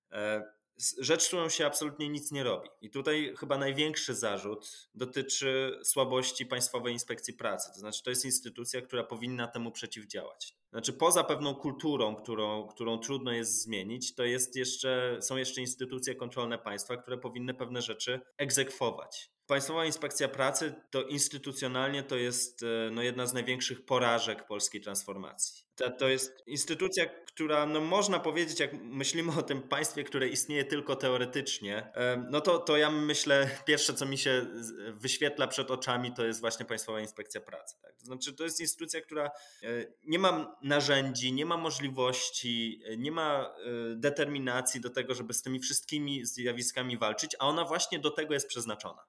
[0.99, 2.69] Rzecz, którą się absolutnie nic nie robi.
[2.81, 7.71] I tutaj chyba największy zarzut dotyczy słabości Państwowej Inspekcji Pracy.
[7.75, 10.57] To znaczy, to jest instytucja, która powinna temu przeciwdziałać.
[10.71, 16.15] Znaczy, poza pewną kulturą, którą, którą trudno jest zmienić, to jest jeszcze, są jeszcze instytucje
[16.15, 19.31] kontrolne państwa, które powinny pewne rzeczy egzekwować.
[19.47, 25.66] Państwowa Inspekcja Pracy to instytucjonalnie to jest e, no, jedna z największych porażek polskiej transformacji.
[25.77, 30.65] To, to jest instytucja, która, no można powiedzieć, jak myślimy o tym państwie, które istnieje
[30.65, 31.93] tylko teoretycznie,
[32.31, 34.47] no to, to ja myślę, pierwsze co mi się
[34.93, 37.77] wyświetla przed oczami, to jest właśnie Państwowa Inspekcja Pracy.
[37.83, 37.97] Tak?
[37.97, 39.31] To znaczy, to jest instytucja, która
[39.63, 39.69] e,
[40.05, 45.43] nie ma narzędzi, nie ma możliwości, e, nie ma e, determinacji do tego, żeby z
[45.43, 49.07] tymi wszystkimi zjawiskami walczyć, a ona właśnie do tego jest przeznaczona.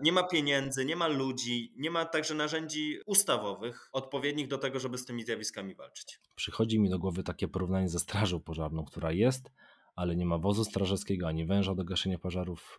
[0.00, 4.98] Nie ma pieniędzy, nie ma ludzi, nie ma także narzędzi ustawowych odpowiednich do tego, żeby
[4.98, 6.07] z tymi zjawiskami walczyć.
[6.34, 9.52] Przychodzi mi do głowy takie porównanie ze strażą pożarną, która jest,
[9.96, 12.78] ale nie ma wozu strażackiego ani węża do gaszenia pożarów,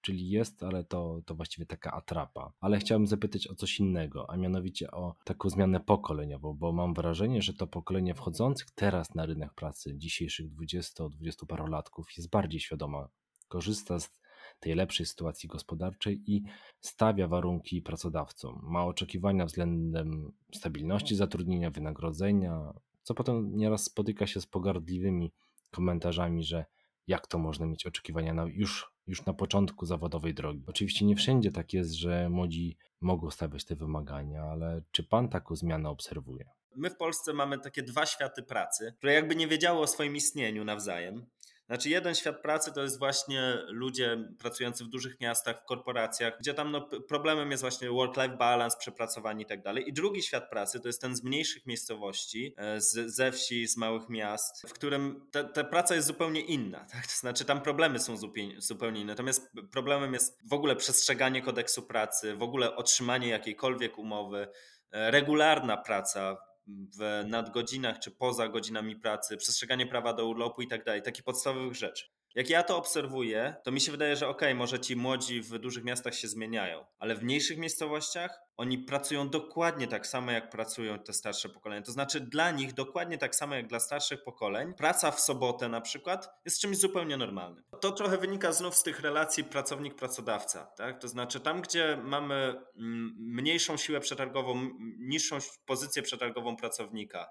[0.00, 2.52] czyli jest, ale to, to właściwie taka atrapa.
[2.60, 7.42] Ale chciałbym zapytać o coś innego, a mianowicie o taką zmianę pokoleniową, bo mam wrażenie,
[7.42, 13.08] że to pokolenie wchodzących teraz na rynek pracy, dzisiejszych 20-20 parolatków, jest bardziej świadoma,
[13.48, 14.25] korzysta z
[14.60, 16.42] tej lepszej sytuacji gospodarczej i
[16.80, 18.60] stawia warunki pracodawcom.
[18.62, 25.32] Ma oczekiwania względem stabilności zatrudnienia, wynagrodzenia, co potem nieraz spotyka się z pogardliwymi
[25.70, 26.64] komentarzami, że
[27.06, 30.64] jak to można mieć oczekiwania na, już, już na początku zawodowej drogi.
[30.66, 35.56] Oczywiście nie wszędzie tak jest, że młodzi mogą stawiać te wymagania, ale czy pan taką
[35.56, 36.50] zmianę obserwuje?
[36.76, 40.64] My w Polsce mamy takie dwa światy pracy, które jakby nie wiedziały o swoim istnieniu
[40.64, 41.26] nawzajem.
[41.66, 46.54] Znaczy, jeden świat pracy to jest właśnie ludzie pracujący w dużych miastach, w korporacjach, gdzie
[46.54, 49.88] tam no, problemem jest właśnie work-life balance, przepracowanie i tak dalej.
[49.88, 53.76] I drugi świat pracy to jest ten z mniejszych miejscowości, e, z, ze wsi, z
[53.76, 56.84] małych miast, w którym ta, ta praca jest zupełnie inna.
[56.92, 57.06] Tak?
[57.06, 59.12] To znaczy, tam problemy są zupełnie, zupełnie inne.
[59.12, 64.48] Natomiast problemem jest w ogóle przestrzeganie kodeksu pracy, w ogóle otrzymanie jakiejkolwiek umowy,
[64.90, 66.36] e, regularna praca
[66.68, 71.74] w nadgodzinach czy poza godzinami pracy, przestrzeganie prawa do urlopu i tak dalej, takich podstawowych
[71.74, 72.15] rzeczy.
[72.36, 75.58] Jak ja to obserwuję, to mi się wydaje, że okej, okay, może ci młodzi w
[75.58, 80.98] dużych miastach się zmieniają, ale w mniejszych miejscowościach oni pracują dokładnie tak samo, jak pracują
[80.98, 81.82] te starsze pokolenia.
[81.82, 85.80] To znaczy, dla nich dokładnie tak samo jak dla starszych pokoleń, praca w sobotę na
[85.80, 87.64] przykład jest czymś zupełnie normalnym.
[87.80, 90.66] To trochę wynika znów z tych relacji pracownik-pracodawca.
[90.76, 91.00] Tak?
[91.00, 97.26] To znaczy, tam, gdzie mamy mm, mniejszą siłę przetargową, niższą pozycję przetargową pracownika,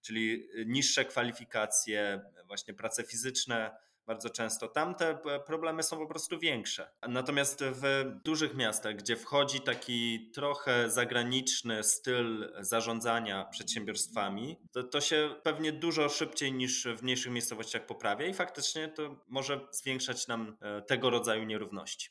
[0.00, 3.70] czyli niższe kwalifikacje, właśnie prace fizyczne,
[4.10, 4.68] bardzo często.
[4.68, 6.90] Tam te problemy są po prostu większe.
[7.08, 7.82] Natomiast w
[8.24, 16.08] dużych miastach, gdzie wchodzi taki trochę zagraniczny styl zarządzania przedsiębiorstwami, to, to się pewnie dużo
[16.08, 21.44] szybciej niż w mniejszych miejscowościach poprawia i faktycznie to może zwiększać nam e, tego rodzaju
[21.44, 22.08] nierówności.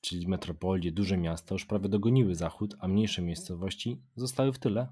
[0.00, 4.88] Czyli metropolie, duże miasta już prawie dogoniły zachód, a mniejsze miejscowości zostały w tyle?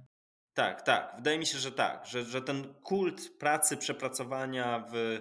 [0.55, 1.13] Tak, tak.
[1.17, 5.21] Wydaje mi się, że tak, że, że ten kult pracy, przepracowania w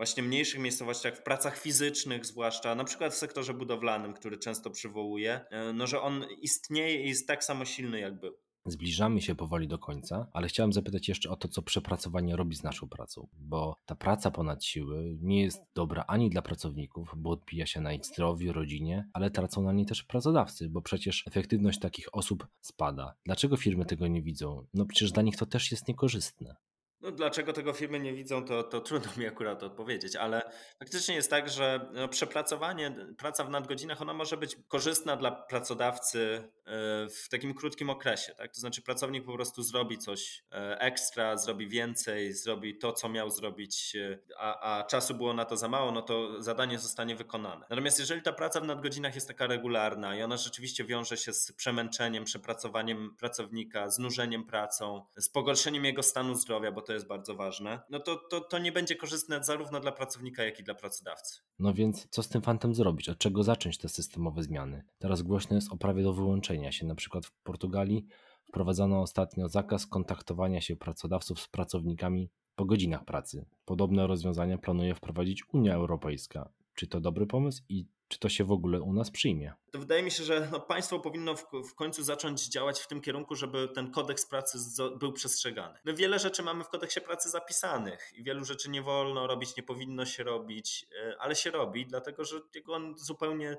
[0.00, 5.40] właśnie mniejszych miejscowościach, w pracach fizycznych zwłaszcza, na przykład w sektorze budowlanym, który często przywołuje,
[5.74, 8.34] no, że on istnieje i jest tak samo silny jak był.
[8.66, 12.62] Zbliżamy się powoli do końca, ale chciałem zapytać jeszcze o to, co przepracowanie robi z
[12.62, 17.66] naszą pracą, bo ta praca ponad siły nie jest dobra ani dla pracowników, bo odbija
[17.66, 22.14] się na ich zdrowiu, rodzinie, ale tracą na niej też pracodawcy, bo przecież efektywność takich
[22.14, 23.14] osób spada.
[23.24, 24.66] Dlaczego firmy tego nie widzą?
[24.74, 26.56] No przecież dla nich to też jest niekorzystne.
[27.00, 30.42] No, dlaczego tego firmy nie widzą, to, to trudno mi akurat odpowiedzieć, ale
[30.78, 36.42] faktycznie jest tak, że no, przepracowanie, praca w nadgodzinach, ona może być korzystna dla pracodawcy
[36.66, 36.72] e,
[37.08, 38.34] w takim krótkim okresie.
[38.34, 38.54] Tak?
[38.54, 43.30] To znaczy, pracownik po prostu zrobi coś e, ekstra, zrobi więcej, zrobi to, co miał
[43.30, 47.66] zrobić, e, a, a czasu było na to za mało, no to zadanie zostanie wykonane.
[47.70, 51.52] Natomiast jeżeli ta praca w nadgodzinach jest taka regularna i ona rzeczywiście wiąże się z
[51.52, 57.80] przemęczeniem, przepracowaniem pracownika, znużeniem pracą, z pogorszeniem jego stanu zdrowia, bo to jest bardzo ważne,
[57.90, 61.40] no to, to, to nie będzie korzystne zarówno dla pracownika, jak i dla pracodawcy.
[61.58, 63.08] No więc co z tym fantem zrobić?
[63.08, 64.84] Od czego zacząć te systemowe zmiany?
[64.98, 66.86] Teraz głośno jest o prawie do wyłączenia się.
[66.86, 68.06] Na przykład w Portugalii
[68.44, 73.46] wprowadzono ostatnio zakaz kontaktowania się pracodawców z pracownikami po godzinach pracy.
[73.64, 76.52] Podobne rozwiązania planuje wprowadzić Unia Europejska.
[76.74, 79.52] Czy to dobry pomysł i czy to się w ogóle u nas przyjmie?
[79.72, 83.00] To wydaje mi się, że no państwo powinno w, w, końcu zacząć działać w tym
[83.00, 85.78] kierunku, żeby ten kodeks pracy z, był przestrzegany.
[85.84, 89.62] My wiele rzeczy mamy w kodeksie pracy zapisanych i wielu rzeczy nie wolno robić, nie
[89.62, 93.56] powinno się robić, e, ale się robi, dlatego że on zupełnie e,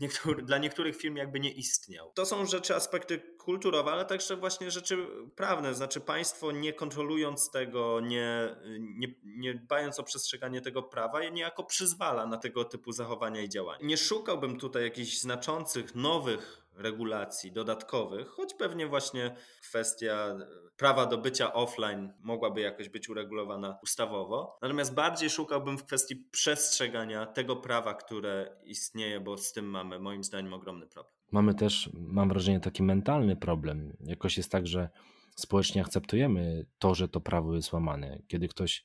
[0.00, 2.12] niektóry, dla niektórych firm jakby nie istniał.
[2.14, 5.74] To są rzeczy, aspekty kulturowe, ale także właśnie rzeczy prawne.
[5.74, 12.26] Znaczy państwo nie kontrolując tego, nie, nie, nie dbając o przestrzeganie tego prawa, niejako przyzwala
[12.26, 13.86] na tego typu zachowania i działania.
[13.86, 20.36] Nie szukałbym tutaj jakichś znaczących, nowych regulacji dodatkowych, choć pewnie właśnie kwestia
[20.76, 24.58] prawa do bycia offline mogłaby jakoś być uregulowana ustawowo.
[24.62, 30.24] Natomiast bardziej szukałbym w kwestii przestrzegania tego prawa, które istnieje, bo z tym mamy moim
[30.24, 31.14] zdaniem ogromny problem.
[31.32, 33.96] Mamy też, mam wrażenie, taki mentalny problem.
[34.00, 34.88] Jakoś jest tak, że
[35.36, 38.22] społecznie akceptujemy to, że to prawo jest łamane.
[38.28, 38.84] Kiedy ktoś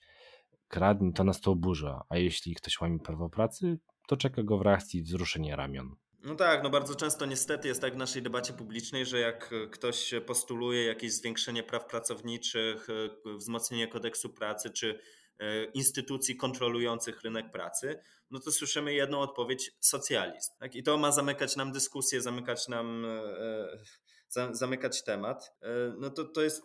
[0.68, 4.62] kradnie, to nas to oburza, a jeśli ktoś łamie prawo pracy, to czeka go w
[4.62, 5.96] reakcji wzruszenie ramion.
[6.24, 10.14] No tak, no bardzo często niestety jest tak w naszej debacie publicznej, że jak ktoś
[10.26, 12.88] postuluje jakieś zwiększenie praw pracowniczych,
[13.26, 15.00] wzmocnienie kodeksu pracy czy
[15.40, 18.00] e, instytucji kontrolujących rynek pracy,
[18.32, 20.52] no to słyszymy jedną odpowiedź socjalizm.
[20.60, 20.76] Tak?
[20.76, 26.42] I to ma zamykać nam dyskusję, zamykać nam e, zamykać temat, e, no to, to
[26.42, 26.64] jest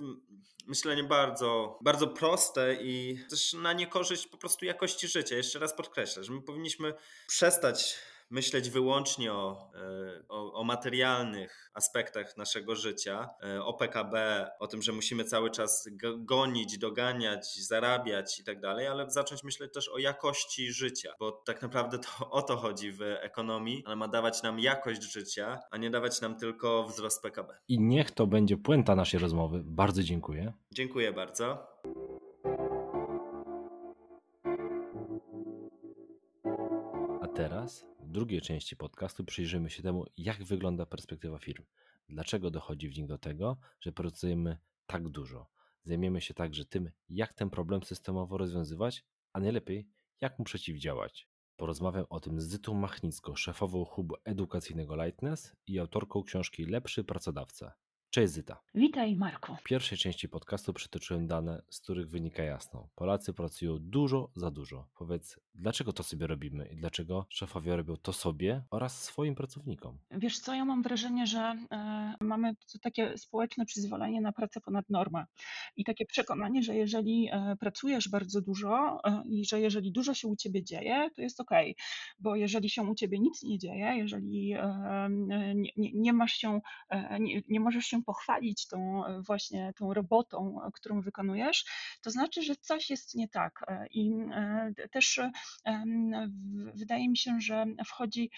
[0.67, 5.37] myślenie bardzo, bardzo proste i też na niekorzyść po prostu jakości życia.
[5.37, 6.95] Jeszcze raz podkreślę, że my powinniśmy
[7.27, 7.99] przestać
[8.31, 14.83] myśleć wyłącznie o, e, o, o, materialnych aspektach naszego życia, e, o PKB, o tym,
[14.83, 19.99] że musimy cały czas gonić, doganiać, zarabiać i tak dalej, ale zacząć myśleć też o
[19.99, 24.61] jakości życia, bo tak naprawdę to o to chodzi w ekonomii, ale ma dawać nam
[24.61, 27.55] jakość życia, a nie dawać nam tylko wzrost PKB.
[27.69, 29.63] I niech to będzie puenta naszej rozmowy.
[29.65, 30.53] Bardzo dziękuję.
[30.73, 31.67] Dziękuję bardzo.
[38.17, 41.65] Drugiej części podcastu przyjrzymy się temu, jak wygląda perspektywa firm.
[42.09, 45.47] Dlaczego dochodzi w nich do tego, że pracujemy tak dużo.
[45.85, 49.89] Zajmiemy się także tym, jak ten problem systemowo rozwiązywać, a najlepiej,
[50.21, 51.29] jak mu przeciwdziałać.
[51.57, 57.75] Porozmawiam o tym z Zytą Machnicką, szefową hubu edukacyjnego Lightness i autorką książki Lepszy Pracodawca.
[58.11, 58.63] Cześć Zyta.
[58.75, 59.57] Witaj Marku.
[59.57, 62.89] W pierwszej części podcastu przytoczyłem dane, z których wynika jasno.
[62.95, 64.89] Polacy pracują dużo za dużo.
[64.95, 69.99] Powiedz, dlaczego to sobie robimy i dlaczego szefowie robią to sobie oraz swoim pracownikom?
[70.11, 75.25] Wiesz co, ja mam wrażenie, że e, mamy takie społeczne przyzwolenie na pracę ponad normę
[75.77, 80.29] i takie przekonanie, że jeżeli e, pracujesz bardzo dużo e, i że jeżeli dużo się
[80.29, 81.51] u ciebie dzieje, to jest ok,
[82.19, 84.55] bo jeżeli się u ciebie nic nie dzieje, jeżeli
[85.11, 86.61] nie, nie, nie masz się,
[87.21, 91.65] nie, nie możesz się pochwalić tą właśnie tą robotą, którą wykonujesz,
[92.03, 93.65] to znaczy, że coś jest nie tak.
[93.91, 94.11] I
[94.91, 95.21] też
[96.75, 98.31] wydaje mi się, że wchodzi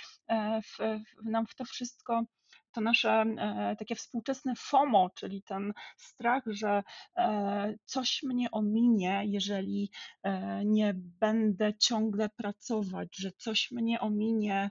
[0.62, 0.79] w,
[1.23, 2.23] w nam w to wszystko
[2.72, 6.83] to nasze e, takie współczesne FOMO, czyli ten strach, że
[7.16, 9.90] e, coś mnie ominie, jeżeli
[10.22, 14.70] e, nie będę ciągle pracować, że coś mnie ominie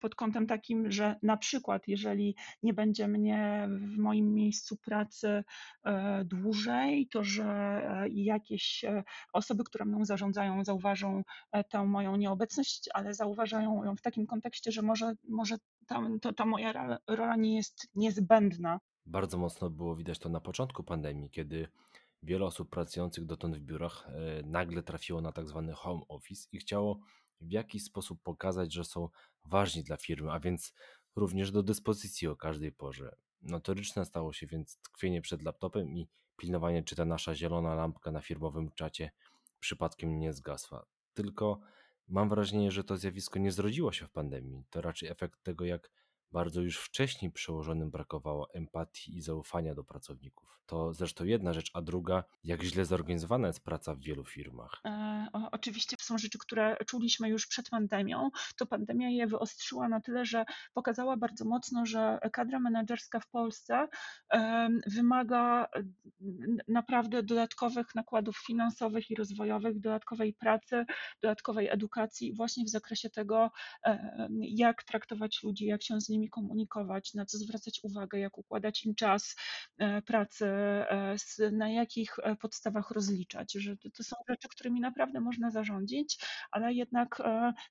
[0.00, 5.44] pod kątem takim, że na przykład, jeżeli nie będzie mnie w moim miejscu pracy
[6.24, 8.84] dłużej, to że jakieś
[9.32, 11.22] osoby, które mną zarządzają, zauważą
[11.70, 15.56] tę moją nieobecność, ale zauważają ją w takim kontekście, że może, może
[15.88, 18.80] tam, to ta moja rola nie jest niezbędna.
[19.06, 21.68] Bardzo mocno było widać to na początku pandemii, kiedy
[22.22, 26.58] wiele osób pracujących dotąd w biurach e, nagle trafiło na tak zwany home office i
[26.58, 26.98] chciało
[27.40, 29.08] w jakiś sposób pokazać, że są
[29.44, 30.74] ważni dla firmy, a więc
[31.16, 33.16] również do dyspozycji o każdej porze.
[33.42, 38.20] Notoryczne stało się więc tkwienie przed laptopem i pilnowanie, czy ta nasza zielona lampka na
[38.20, 39.10] firmowym czacie
[39.60, 40.86] przypadkiem nie zgasła.
[41.14, 41.60] Tylko
[42.08, 44.64] Mam wrażenie, że to zjawisko nie zrodziło się w pandemii.
[44.70, 45.90] To raczej efekt tego, jak
[46.32, 50.58] bardzo już wcześniej przełożonym brakowało empatii i zaufania do pracowników.
[50.66, 54.80] To zresztą jedna rzecz, a druga, jak źle zorganizowana jest praca w wielu firmach.
[54.84, 58.30] E, o, oczywiście są rzeczy, które czuliśmy już przed pandemią.
[58.56, 63.88] To pandemia je wyostrzyła na tyle, że pokazała bardzo mocno, że kadra menedżerska w Polsce
[64.32, 65.68] e, wymaga
[66.68, 70.84] naprawdę dodatkowych nakładów finansowych i rozwojowych, dodatkowej pracy,
[71.22, 73.50] dodatkowej edukacji właśnie w zakresie tego,
[73.84, 78.38] e, jak traktować ludzi, jak się z nimi nimi komunikować, na co zwracać uwagę, jak
[78.38, 79.36] układać im czas
[79.78, 81.16] e, pracy, e,
[81.52, 86.18] na jakich e, podstawach rozliczać, że to są rzeczy, którymi naprawdę można zarządzić,
[86.50, 87.22] ale jednak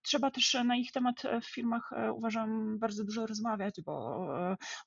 [0.03, 4.27] trzeba też na ich temat w firmach uważam bardzo dużo rozmawiać, bo,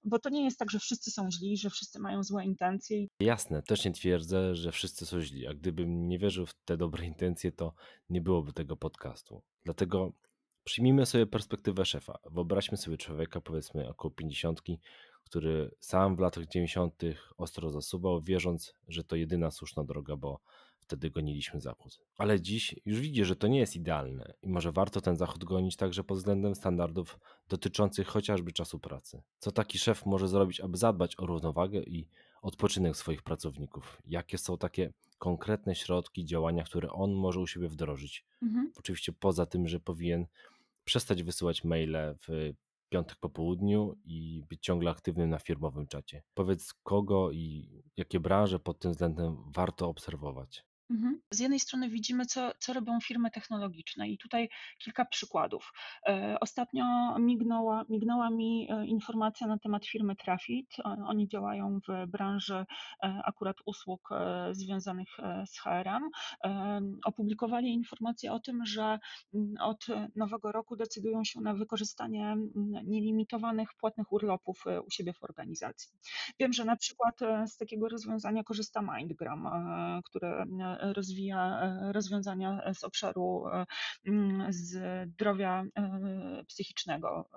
[0.04, 3.06] bo to nie jest tak, że wszyscy są źli, że wszyscy mają złe intencje.
[3.20, 7.06] Jasne, też nie twierdzę, że wszyscy są źli, a gdybym nie wierzył w te dobre
[7.06, 7.74] intencje, to
[8.10, 9.42] nie byłoby tego podcastu.
[9.64, 10.12] Dlatego
[10.70, 12.18] Przyjmijmy sobie perspektywę szefa.
[12.30, 14.62] Wyobraźmy sobie człowieka, powiedzmy około 50,
[15.24, 17.02] który sam w latach 90.
[17.36, 20.40] ostro zasubał, wierząc, że to jedyna słuszna droga, bo
[20.78, 22.00] wtedy goniliśmy zachód.
[22.18, 25.76] Ale dziś już widzi, że to nie jest idealne i może warto ten zachód gonić
[25.76, 29.22] także pod względem standardów dotyczących chociażby czasu pracy.
[29.38, 32.08] Co taki szef może zrobić, aby zadbać o równowagę i
[32.42, 34.02] odpoczynek swoich pracowników?
[34.06, 38.24] Jakie są takie konkretne środki, działania, które on może u siebie wdrożyć?
[38.42, 38.72] Mhm.
[38.76, 40.26] Oczywiście poza tym, że powinien
[40.90, 42.52] przestać wysyłać maile w
[42.88, 46.22] piątek po południu i być ciągle aktywnym na firmowym czacie.
[46.34, 50.64] Powiedz kogo i jakie branże pod tym względem warto obserwować.
[50.90, 51.20] Mhm.
[51.30, 54.48] Z jednej strony widzimy, co, co robią firmy technologiczne, i tutaj
[54.78, 55.72] kilka przykładów.
[56.08, 56.84] E, ostatnio
[57.18, 60.76] mignęła, mignęła mi e, informacja na temat firmy Trafit.
[60.84, 62.66] Oni działają w branży e,
[63.24, 64.08] akurat usług
[64.52, 65.08] związanych
[65.46, 66.02] z HRM.
[67.04, 68.98] Opublikowali informację o tym, że
[69.60, 72.36] od nowego roku decydują się na wykorzystanie
[72.84, 75.90] nielimitowanych płatnych urlopów u siebie w organizacji.
[76.40, 79.48] Wiem, że na przykład z takiego rozwiązania korzysta Mindgram,
[80.04, 80.46] które
[80.82, 83.66] rozwija e, rozwiązania z obszaru e,
[84.06, 87.28] mm, zdrowia e, psychicznego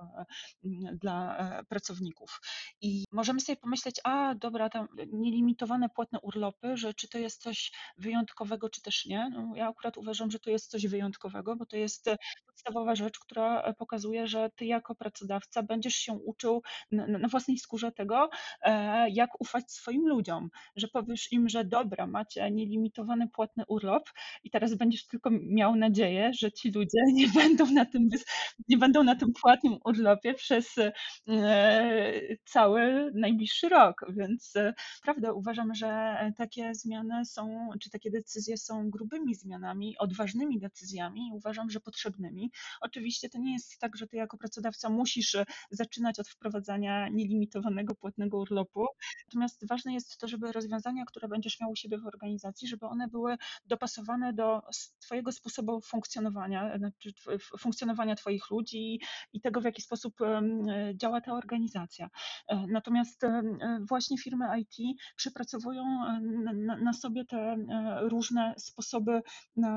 [0.93, 1.37] dla
[1.69, 2.41] pracowników.
[2.81, 7.71] I możemy sobie pomyśleć, a dobra, tam nielimitowane płatne urlopy, że czy to jest coś
[7.97, 9.29] wyjątkowego, czy też nie.
[9.29, 12.09] No, ja akurat uważam, że to jest coś wyjątkowego, bo to jest
[12.47, 17.91] podstawowa rzecz, która pokazuje, że ty jako pracodawca będziesz się uczył na, na własnej skórze
[17.91, 18.29] tego,
[19.09, 24.09] jak ufać swoim ludziom, że powiesz im, że dobra, macie nielimitowane płatny urlop
[24.43, 28.09] i teraz będziesz tylko miał nadzieję, że ci ludzie nie będą na tym,
[28.69, 30.75] nie będą na tym płatnym urlopie przez
[31.27, 32.13] e,
[32.45, 34.05] cały najbliższy rok.
[34.09, 40.59] Więc e, prawda, uważam, że takie zmiany są, czy takie decyzje są grubymi zmianami, odważnymi
[40.59, 42.51] decyzjami i uważam, że potrzebnymi.
[42.81, 45.37] Oczywiście to nie jest tak, że ty jako pracodawca musisz
[45.71, 48.85] zaczynać od wprowadzania nielimitowanego płatnego urlopu.
[49.27, 53.07] Natomiast ważne jest to, żeby rozwiązania, które będziesz miał u siebie w organizacji, żeby one
[53.07, 53.22] były
[53.65, 54.61] dopasowane do
[54.99, 57.13] Twojego sposobu funkcjonowania, znaczy
[57.59, 58.99] funkcjonowania Twoich ludzi
[59.33, 60.13] i tego, w jaki sposób
[60.95, 62.09] działa ta organizacja.
[62.47, 63.41] E, natomiast e,
[63.89, 65.83] właśnie firmy IT przepracowują
[66.83, 67.57] na, sobie te e,
[68.01, 69.21] różne sposoby
[69.55, 69.73] na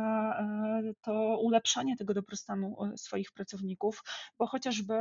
[1.02, 4.02] to ulepszanie tego dobrostanu swoich pracowników,
[4.38, 4.94] bo chociażby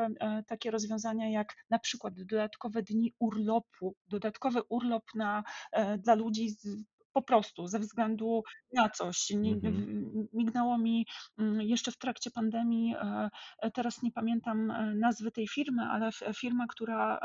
[0.47, 5.43] takie rozwiązania jak na przykład dodatkowe dni urlopu, dodatkowy urlop na,
[5.97, 6.67] dla ludzi z
[7.15, 9.31] po prostu ze względu na coś.
[9.31, 10.27] Mhm.
[10.33, 11.05] Mignęło mi
[11.37, 16.09] mm, jeszcze w trakcie pandemii, e, e, teraz nie pamiętam e, nazwy tej firmy, ale
[16.35, 17.19] firma, która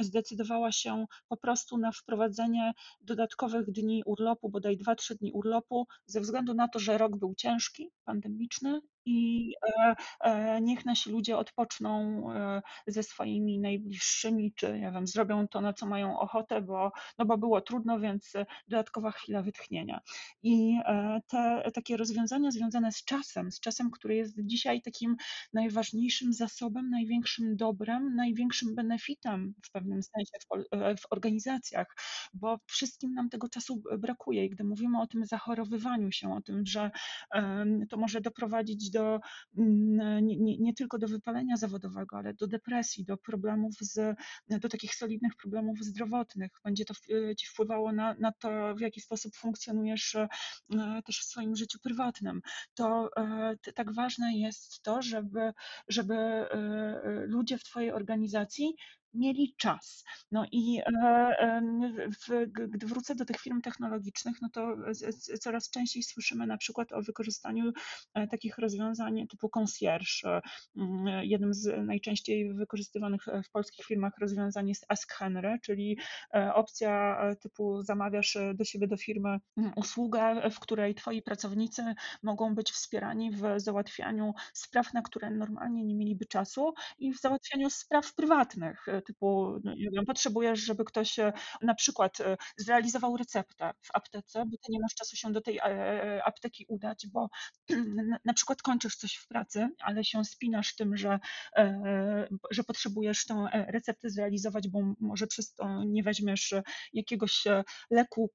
[0.00, 6.54] zdecydowała się po prostu na wprowadzenie dodatkowych dni urlopu, bodaj 2-3 dni urlopu, ze względu
[6.54, 9.52] na to, że rok był ciężki, pandemiczny i
[10.62, 12.24] niech nasi ludzie odpoczną
[12.86, 17.38] ze swoimi najbliższymi, czy nie wiem, zrobią to, na co mają ochotę, bo, no bo
[17.38, 18.32] było trudno, więc
[18.68, 20.00] dodatkowa chwila wytchnienia.
[20.42, 25.16] I e, te takie rozwiązania związane z czasem, z czasem, który jest dzisiaj takim
[25.52, 31.86] najważniejszym zasobem, największym dobrem, największym benefitem w pewnym sensie w, e, w organizacjach,
[32.34, 34.44] bo wszystkim nam tego czasu brakuje.
[34.44, 36.90] I gdy mówimy o tym zachorowywaniu się, o tym, że
[37.90, 39.20] to może doprowadzić do
[39.58, 44.16] mm, nie, nie, tylko do wypalenia zawodowego, ale do depresji, do problemów z,
[44.48, 46.50] do takich solidnych problemów zdrowotnych.
[46.64, 46.94] Będzie to
[47.30, 50.28] e, ci wpływało na, na to, w jaki sposób funkcjonujesz e,
[51.06, 52.40] też w swoim życiu prywatnym,
[52.74, 55.52] to e, tak ważne jest to, żeby,
[55.88, 56.14] żeby
[57.26, 58.74] ludzie w Twojej organizacji
[59.14, 60.04] mieli czas.
[60.32, 60.80] No i
[62.28, 64.76] w, gdy wrócę do tych firm technologicznych, no to
[65.40, 67.72] coraz częściej słyszymy na przykład o wykorzystaniu
[68.30, 70.40] takich rozwiązań typu concierge.
[71.22, 75.98] Jednym z najczęściej wykorzystywanych w polskich firmach rozwiązań jest Ask Henry, czyli
[76.54, 79.38] opcja typu zamawiasz do siebie do firmy
[79.76, 85.94] usługę, w której twoi pracownicy mogą być wspierani w załatwianiu spraw, na które normalnie nie
[85.94, 89.60] mieliby czasu i w załatwianiu spraw prywatnych, e, typu
[89.92, 94.80] no, potrzebujesz, żeby ktoś e, na przykład e, zrealizował receptę w aptece, bo ty nie
[94.80, 95.60] masz czasu się do tej
[96.24, 97.28] apteki udać, bo
[98.24, 101.18] na przykład kończysz coś w pracy, ale się spinasz tym, że,
[102.50, 106.54] że potrzebujesz tę receptę zrealizować, bo może przez to nie weźmiesz
[106.92, 107.44] jakiegoś
[107.90, 108.30] leku,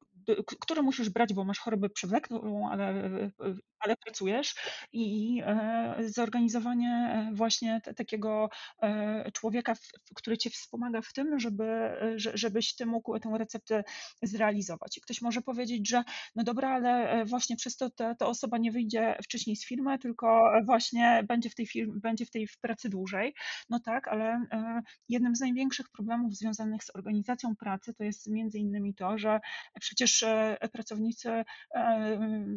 [0.60, 3.10] który musisz brać, bo masz chorobę przewlekłą, ale,
[3.80, 4.56] ale pracujesz
[4.94, 8.50] i e, zorganizowanie e, właśnie takiego
[8.82, 9.74] e, człowieka,
[10.15, 11.65] który cię wspomaga w tym, żeby,
[12.15, 13.84] żebyś ty mógł tę receptę
[14.24, 14.98] zrealizować.
[14.98, 16.04] I ktoś może powiedzieć, że
[16.36, 20.52] no dobra, ale właśnie przez to ta, ta osoba nie wyjdzie wcześniej z firmy, tylko
[20.65, 23.34] właśnie będzie w tej firmie, będzie w tej pracy dłużej.
[23.70, 24.46] No tak, ale
[25.10, 29.39] jednym z największych problemów związanych z organizacją pracy to jest między innymi to, że
[29.80, 30.26] przecież
[30.72, 31.44] pracownicy,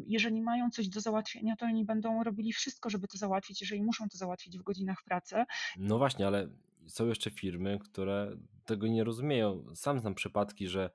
[0.06, 1.11] jeżeli mają coś do załatwienia,
[1.58, 5.44] to oni będą robili wszystko, żeby to załatwić, jeżeli muszą to załatwić w godzinach pracy.
[5.76, 6.48] No właśnie, ale
[6.86, 9.64] są jeszcze firmy, które tego nie rozumieją.
[9.74, 10.90] Sam znam przypadki, że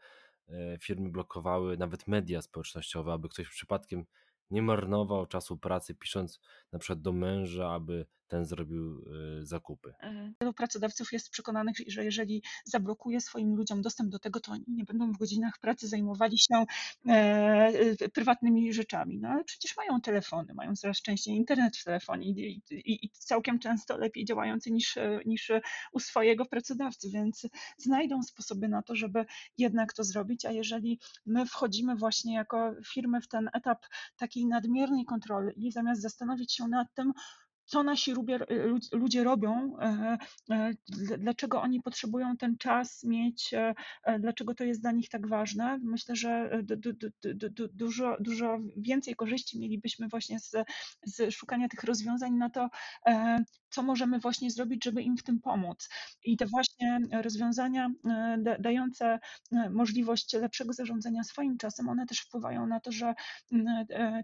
[0.50, 4.06] e, firmy blokowały nawet media społecznościowe, aby ktoś przypadkiem
[4.52, 6.40] nie marnował czasu pracy, pisząc
[6.72, 9.06] na przykład do męża, aby ten zrobił
[9.42, 9.94] y, zakupy.
[10.00, 14.63] E, wielu pracodawców jest przekonanych, że jeżeli zablokuje swoim ludziom dostęp do tego, to oni
[14.67, 16.65] nie będą w godzinach pracy zajmowali się
[17.08, 19.19] e, prywatnymi rzeczami.
[19.19, 22.28] No ale przecież mają telefony, mają coraz częściej internet w telefonie
[22.71, 25.52] i, całkiem często lepiej działający niż, niż
[25.92, 27.48] u swojego pracodawcy, więc
[27.78, 29.25] znajdą sposoby na to, żeby
[29.58, 33.86] jednak to zrobić, a jeżeli my wchodzimy właśnie jako firmy w ten etap
[34.17, 37.13] takiej nadmiernej kontroli zamiast zastanowić się nad tym,
[37.68, 38.13] co nasi
[38.94, 40.18] ludzie robią, e,
[40.52, 40.74] e,
[41.18, 45.80] dlaczego oni potrzebują ten czas mieć, e, dlaczego to jest dla nich tak ważne.
[45.84, 46.63] Myślę, że
[47.74, 50.52] dużo, dużo więcej korzyści mielibyśmy właśnie z,
[51.06, 52.70] z szukania tych rozwiązań na to,
[53.70, 55.90] co możemy właśnie zrobić, żeby im w tym pomóc.
[56.24, 57.90] I te właśnie rozwiązania
[58.60, 59.20] dające
[59.70, 63.13] możliwość lepszego zarządzania swoim czasem, one też wpływają na to, że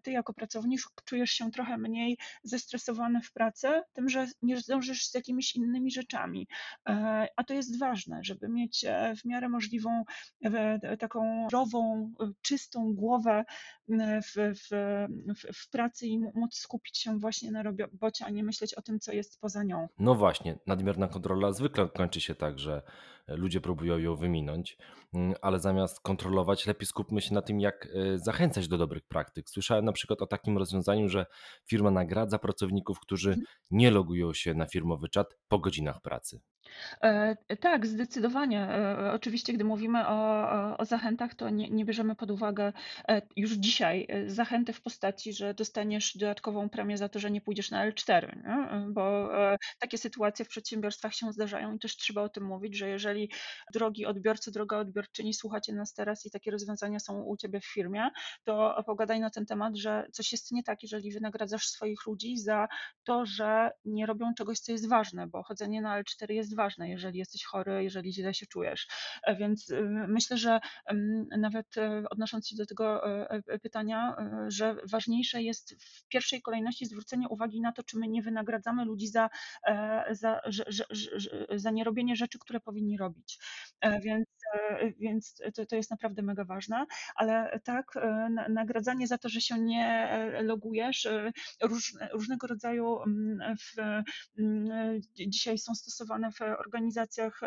[0.03, 5.13] ty jako pracownik czujesz się trochę mniej zestresowany w pracy, tym, że nie zdążysz z
[5.13, 6.47] jakimiś innymi rzeczami.
[6.89, 10.03] E, a to jest ważne, żeby mieć e, w miarę możliwą
[10.43, 12.11] e, taką zdrową,
[12.41, 13.45] czystą głowę
[13.89, 15.07] w, w,
[15.53, 19.11] w pracy i móc skupić się właśnie na robocie, a nie myśleć o tym, co
[19.11, 19.87] jest poza nią.
[19.99, 22.81] No właśnie, nadmierna kontrola zwykle kończy się tak, że
[23.27, 24.77] ludzie próbują ją wyminąć,
[25.13, 29.49] mm, ale zamiast kontrolować, lepiej skupmy się na tym, jak e, zachęcać do dobrych praktyk.
[29.49, 31.25] Słyszałem na przykład o takim rozwiązaniu, że
[31.65, 33.47] firma nagradza pracowników, którzy mhm.
[33.71, 36.41] nie logują się na firmowy czat po godzinach pracy.
[37.01, 38.61] E, tak, zdecydowanie.
[38.61, 42.73] E, oczywiście, gdy mówimy o, o zachętach, to nie, nie bierzemy pod uwagę
[43.35, 47.91] już dzisiaj zachęty w postaci, że dostaniesz dodatkową premię za to, że nie pójdziesz na
[47.91, 48.91] L4, nie?
[48.93, 49.29] bo
[49.79, 53.29] takie sytuacje w przedsiębiorstwach się zdarzają i też trzeba o tym mówić, że jeżeli jeżeli
[53.73, 58.09] drogi odbiorcy, droga odbiorczyni, słuchacie nas teraz i takie rozwiązania są u Ciebie w firmie,
[58.43, 62.67] to pogadaj na ten temat, że coś jest nie tak, jeżeli wynagradzasz swoich ludzi za
[63.03, 67.19] to, że nie robią czegoś, co jest ważne, bo chodzenie na L4 jest ważne, jeżeli
[67.19, 68.87] jesteś chory, jeżeli źle się czujesz.
[69.23, 70.59] E, więc y, myślę, że
[71.37, 74.15] nawet e, odnosząc się do tego e, pytania,
[74.47, 79.07] że ważniejsze jest w pierwszej kolejności zwrócenie uwagi na to, czy my nie wynagradzamy ludzi
[79.07, 79.29] za,
[80.11, 80.83] za, za, za,
[81.55, 83.39] za nierobienie rzeczy, które powinni robić robić.
[83.81, 84.27] E, więc,
[84.99, 86.85] więc to, to jest naprawdę mega ważne,
[87.15, 90.09] ale tak, e, nagradzanie za to, że się nie
[90.41, 91.07] logujesz,
[91.61, 93.79] róż, różnego rodzaju mm, w,
[94.39, 97.41] mm, dzisiaj są stosowane w organizacjach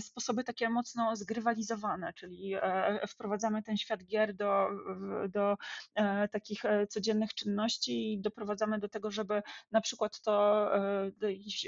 [0.00, 2.54] sposoby takie mocno zgrywalizowane, czyli
[3.08, 4.68] wprowadzamy ten świat gier do,
[5.28, 5.56] do
[6.32, 10.68] takich codziennych czynności i doprowadzamy do tego, żeby na przykład to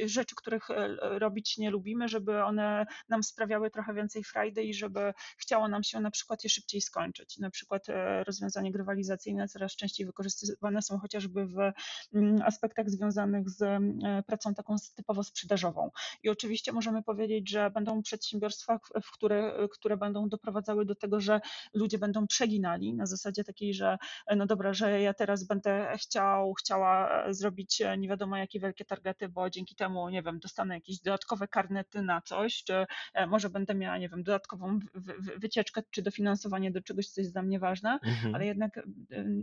[0.04, 0.68] rzeczy, których
[1.00, 6.00] robić nie lubimy, żeby one nam sprawiały trochę więcej frajdy i żeby chciało nam się
[6.00, 7.38] na przykład je szybciej skończyć.
[7.38, 11.58] Na przykład e, rozwiązania grywalizacyjne coraz częściej wykorzystywane są chociażby w
[12.14, 13.80] mm, aspektach związanych z e,
[14.26, 15.90] pracą taką typowo sprzedażową.
[16.22, 21.40] I oczywiście możemy powiedzieć, że będą przedsiębiorstwa, w które, które będą doprowadzały do tego, że
[21.74, 26.54] ludzie będą przeginali na zasadzie takiej, że e, no dobra, że ja teraz będę chciał,
[26.54, 31.48] chciała zrobić nie wiadomo jakie wielkie targety, bo dzięki temu, nie wiem, dostanę jakieś dodatkowe
[31.48, 34.22] karnety na coś, czy E, może będę miała, nie wiem,
[34.56, 34.78] dodatkową
[35.36, 38.34] wycieczkę czy dofinansowanie do czegoś, co jest dla mnie ważne, mhm.
[38.34, 38.82] ale jednak e,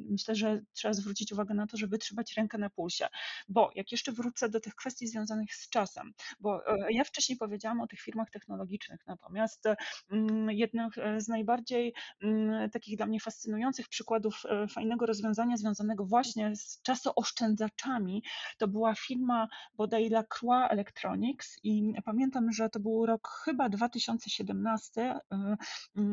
[0.10, 3.08] myślę, że trzeba zwrócić uwagę na to, żeby trzymać rękę na pulsie.
[3.50, 7.82] Bo jak jeszcze wrócę do tych kwestii związanych z czasem, bo e, ja wcześniej powiedziałam
[7.82, 9.64] o tych firmach technologicznych, natomiast
[10.12, 16.82] mm, jednym z najbardziej mm, takich dla mnie fascynujących przykładów fajnego rozwiązania związanego właśnie z
[16.82, 18.24] czasooszczędzaczami,
[18.58, 25.02] to była firma bodaj Lacroix Electronics i pamiętam, że to był rok chyba 2017 y,
[25.02, 26.08] y,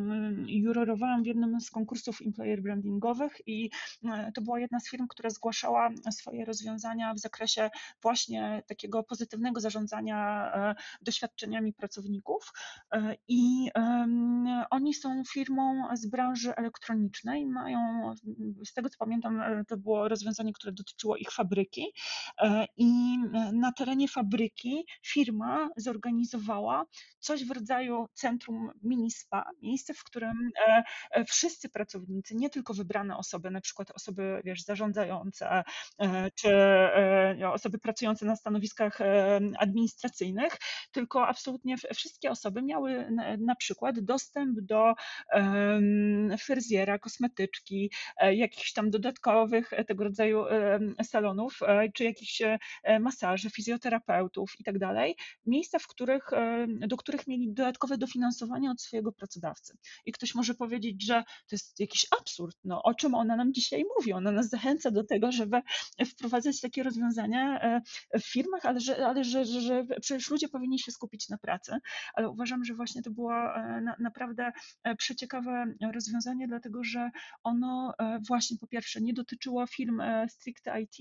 [0.47, 3.71] jurorowałam w jednym z konkursów employer brandingowych i
[4.05, 7.71] y, to była jedna z firm, która zgłaszała swoje rozwiązania w zakresie
[8.03, 10.53] właśnie takiego pozytywnego zarządzania
[11.03, 12.53] doświadczeniami pracowników.
[13.29, 13.71] I
[14.71, 17.79] oni są firmą z branży elektronicznej, mają,
[18.65, 21.87] z tego co pamiętam, to było rozwiązanie, które dotyczyło ich fabryki.
[22.77, 23.19] I
[23.53, 26.87] na terenie fabryki firma zorganizowała
[27.19, 32.75] coś w rodzaju centrum mini spa, miejsce, w którym e, e, wszyscy pracownicy, nie tylko
[32.75, 35.63] wybrane osoby, na przykład osoby, wiesz, zarządzające,
[35.99, 36.55] e, czy
[37.53, 38.99] osoby pracujące na stanowiskach
[39.59, 40.57] administracyjnych,
[40.93, 44.95] tylko absolutnie wszystkie osoby miały na przykład dostęp do
[46.39, 47.91] fryzjera, kosmetyczki,
[48.33, 50.45] jakichś tam dodatkowych tego rodzaju
[51.03, 51.61] salonów,
[51.95, 52.43] czy jakichś
[53.01, 55.17] masaży, fizjoterapeutów i tak dalej.
[55.47, 56.31] Miejsca, w których,
[56.69, 59.77] do których mieli dodatkowe dofinansowanie oczekiwania od swojego pracodawcy.
[60.07, 62.57] I ktoś może powiedzieć, że to jest jakiś absurd.
[62.65, 64.13] No, o czym ona nam dzisiaj mówi?
[64.13, 65.61] Ona nas zachęca do tego, żeby
[66.07, 67.81] wprowadzać takie rozwiązania e,
[68.21, 71.73] w firmach, ale że, ale że, że, że przecież ludzie powinni się skupić na pracy.
[72.15, 73.33] Ale uważam, że właśnie to było
[73.83, 74.53] na, naprawdę
[74.99, 77.11] przeciekawe rozwiązanie, dlatego że
[77.43, 77.95] ono
[78.29, 80.97] właśnie po pierwsze nie dotyczyło firm stricte IT,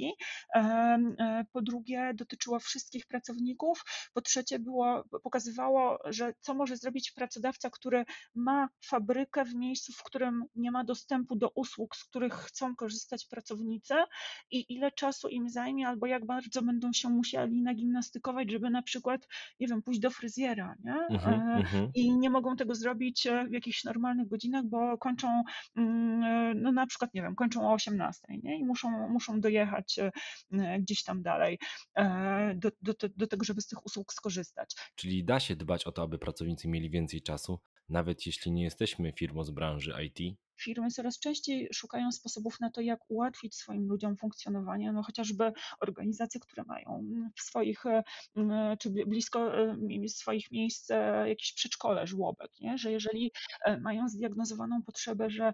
[1.51, 3.83] po drugie dotyczyło wszystkich pracowników,
[4.13, 10.03] po trzecie było, pokazywało, że co może zrobić pracodawca, który ma fabrykę w miejscu, w
[10.03, 13.93] którym nie ma dostępu do usług, z których chcą korzystać pracownicy
[14.51, 19.27] i ile czasu im zajmie, albo jak bardzo będą się musieli nagimnastykować, żeby na przykład,
[19.59, 20.93] nie wiem, pójść do fryzjera, nie?
[20.93, 21.89] Mm -hmm.
[21.95, 25.43] I nie mogą tego zrobić e, w jakichś normalnych godzinach, bo kończą,
[25.75, 28.59] mm, e, no na przykład, nie wiem, kończą o 18, nie?
[28.59, 29.99] I muszą, muszą dojechać
[30.79, 31.59] gdzieś tam dalej
[32.55, 34.75] do, do, do tego, żeby z tych usług skorzystać.
[34.95, 37.42] Czyli da się dbać o to, aby pracownicy mieli więcej czasu,
[37.89, 40.37] nawet jeśli nie jesteśmy firmą z branży IT?
[40.63, 46.39] Firmy coraz częściej szukają sposobów na to, jak ułatwić swoim ludziom funkcjonowanie, no chociażby organizacje,
[46.41, 47.03] które mają
[47.35, 48.03] w swoich, e,
[48.79, 52.77] czy blisko e, swoich miejsc e, jakieś przedszkole, żłobek, nie?
[52.77, 53.31] że jeżeli
[53.81, 55.53] mają zdiagnozowaną potrzebę, że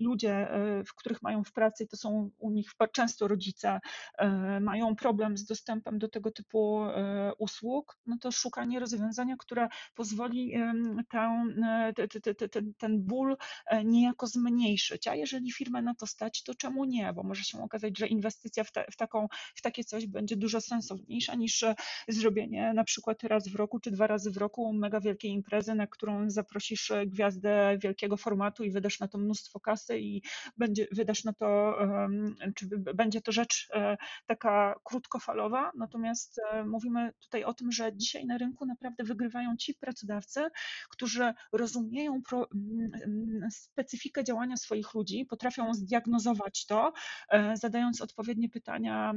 [0.00, 0.48] ludzie,
[0.86, 3.80] w których mają w pracy, to są u nich często rodzice,
[4.60, 6.80] mają problem z dostępem do tego typu
[7.38, 10.52] usług, no to szukanie rozwiązania, które pozwoli
[11.08, 12.18] ten,
[12.50, 13.36] ten, ten ból
[13.90, 15.08] niejako zmniejszyć.
[15.08, 17.12] A jeżeli firmę na to stać, to czemu nie?
[17.12, 20.60] Bo może się okazać, że inwestycja w, te, w, taką, w takie coś będzie dużo
[20.60, 21.74] sensowniejsza niż e,
[22.08, 25.86] zrobienie na przykład raz w roku czy dwa razy w roku mega wielkiej imprezy, na
[25.86, 30.22] którą zaprosisz e, gwiazdę wielkiego formatu i wydasz na to mnóstwo kasy i
[30.56, 31.78] będzie, wydasz na to,
[32.54, 35.72] czy będzie to rzecz e, taka krótkofalowa.
[35.76, 40.40] Natomiast mówimy tutaj o tym, że dzisiaj na rynku naprawdę wygrywają ci pracodawcy,
[40.90, 42.48] którzy rozumieją pro,
[43.72, 46.92] specyfikę działania swoich ludzi, potrafią zdiagnozować to,
[47.30, 49.12] e, zadając odpowiednie pytania,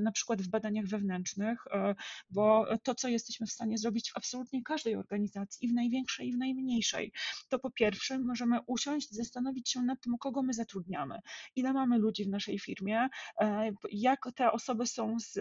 [0.00, 1.94] na przykład w badaniach wewnętrznych, e,
[2.30, 6.32] bo to, co jesteśmy w stanie zrobić w absolutnie każdej organizacji, i w największej, i
[6.32, 7.12] w najmniejszej,
[7.48, 11.18] to po pierwsze możemy usiąść, zastanowić się nad tym, kogo my zatrudniamy,
[11.56, 13.08] ile mamy ludzi w naszej firmie,
[13.40, 15.38] e, jak te osoby są z,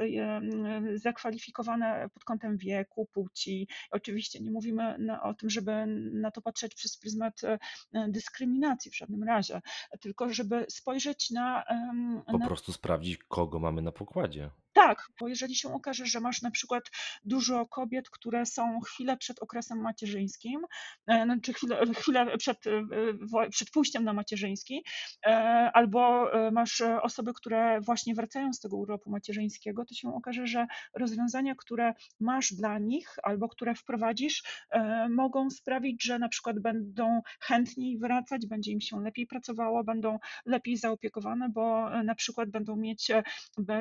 [0.96, 3.68] zakwalifikowane pod kątem wieku, płci.
[3.92, 7.42] Oczywiście nie mówimy o tym, żeby na to patrzeć przez pryzmat
[8.08, 9.62] dyskryminacji, dyskryminacji w żadnym razie,
[10.00, 11.64] tylko żeby spojrzeć na.
[12.26, 12.48] Po na...
[12.48, 14.50] prostu sprawdzić, kogo mamy na pokładzie.
[14.74, 16.84] Tak, bo jeżeli się okaże, że masz na przykład
[17.26, 20.62] dużo kobiet, które są chwilę przed okresem macierzyńskim,
[21.08, 24.84] e, no, czy chwilę, chwilę przed, e, przed pójściem na macierzyński,
[25.26, 25.30] e,
[25.74, 31.56] albo masz osoby, które właśnie wracają z tego urlopu macierzyńskiego, to się okaże, że rozwiązania,
[31.56, 34.44] które masz dla nich albo które wprowadzisz,
[35.10, 40.78] mogą sprawić, że na przykład będą chętniej wracać, będzie im się lepiej pracowało, będą lepiej
[40.78, 43.12] zaopiekowane, bo na przykład będą mieć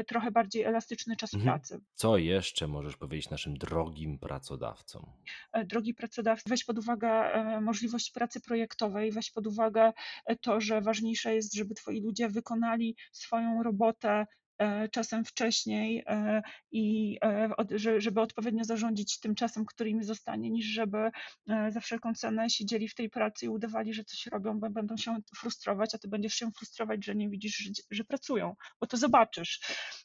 [0.06, 1.52] trochę bardziej elastyczne elastyczny czas mhm.
[1.52, 1.80] pracy.
[1.94, 5.06] Co jeszcze możesz powiedzieć naszym drogim pracodawcom?
[5.52, 9.92] E, drogi pracodawcy, weź pod uwagę e, możliwość pracy projektowej, weź pod uwagę
[10.26, 14.26] e, to, że ważniejsze jest, żeby twoi ludzie wykonali swoją robotę
[14.92, 16.42] czasem wcześniej e,
[16.72, 17.50] i e,
[17.98, 21.10] żeby odpowiednio zarządzić tym czasem, który im zostanie, niż żeby
[21.68, 25.16] za wszelką cenę siedzieli w tej pracy i udawali, że coś robią, bo będą się
[25.36, 29.60] frustrować, a ty będziesz się frustrować, że nie widzisz, że, pracują, bo to zobaczysz.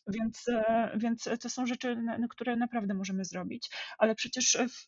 [0.08, 0.46] Więc,
[0.96, 1.98] więc to są rzeczy,
[2.30, 4.88] które naprawdę możemy zrobić, ale przecież w,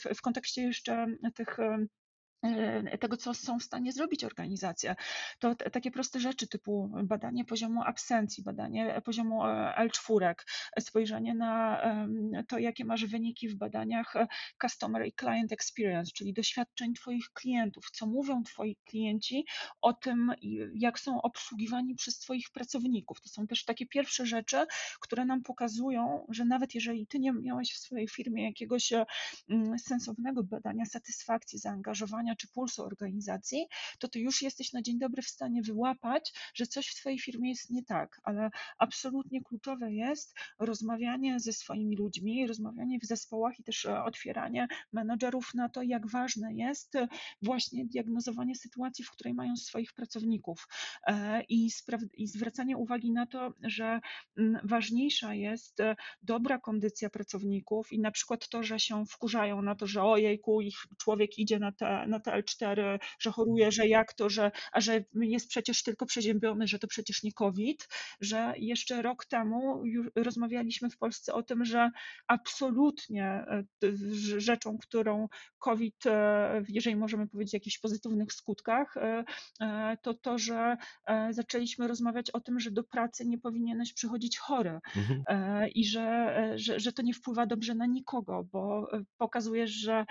[0.00, 1.86] w, w kontekście jeszcze tych E,
[3.00, 4.96] tego, co są w stanie zrobić organizacje.
[5.38, 10.34] To takie proste rzeczy typu badanie poziomu absencji, badanie poziomu e, L4,
[10.80, 11.82] spojrzenie na
[12.48, 14.26] to, jakie masz wyniki w badaniach e,
[14.62, 19.44] Customer i Client Experience, czyli doświadczeń Twoich klientów, co mówią Twoi klienci
[19.80, 20.32] o tym,
[20.74, 23.20] jak są obsługiwani przez Twoich pracowników.
[23.20, 24.66] To są też takie pierwsze rzeczy,
[25.00, 28.92] które nam pokazują, że nawet jeżeli Ty nie miałeś w swojej firmie jakiegoś
[29.78, 33.66] sensownego badania satysfakcji, zaangażowania, czy pulsu organizacji,
[33.98, 37.48] to ty już jesteś na dzień dobry w stanie wyłapać, że coś w twojej firmie
[37.48, 43.64] jest nie tak, ale absolutnie kluczowe jest rozmawianie ze swoimi ludźmi, rozmawianie w zespołach i
[43.64, 47.08] też e, otwieranie menedżerów na to, jak ważne jest e,
[47.42, 50.68] właśnie diagnozowanie sytuacji, w której mają swoich pracowników.
[51.06, 51.70] E, i,
[52.16, 54.00] i zwracanie uwagi na to, że
[54.38, 55.78] mm, ważniejsza jest
[56.22, 60.76] dobra kondycja pracowników i na przykład to, że się wkurzają na to, że ojejku, ich
[60.98, 65.04] człowiek idzie na te, na na TL4, że choruje, że jak to, że, a że
[65.14, 67.88] jest przecież tylko przeziębiony, że to przecież nie COVID,
[68.20, 71.90] że jeszcze rok temu już rozmawialiśmy w Polsce o tym, że
[72.26, 73.64] absolutnie e,
[74.38, 78.94] rzeczą, którą COVID, e, jeżeli możemy powiedzieć o jakichś pozytywnych skutkach,
[80.02, 80.76] to to, że
[81.30, 85.22] zaczęliśmy rozmawiać o tym, że do pracy nie powinieneś przychodzić chory mhm.
[85.74, 90.04] i że, że, że to nie wpływa dobrze na nikogo, bo pokazujesz, że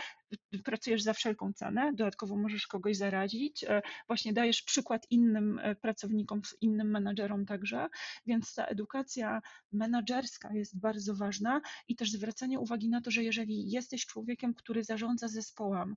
[0.63, 6.41] pracujesz za wszelką cenę, dodatkowo możesz kogoś zarazić, e, właśnie dajesz przykład innym e, pracownikom,
[6.61, 7.87] innym menadżerom także,
[8.25, 13.71] więc ta edukacja menadżerska jest bardzo ważna i też zwracanie uwagi na to, że jeżeli
[13.71, 15.95] jesteś człowiekiem, który zarządza zespołem,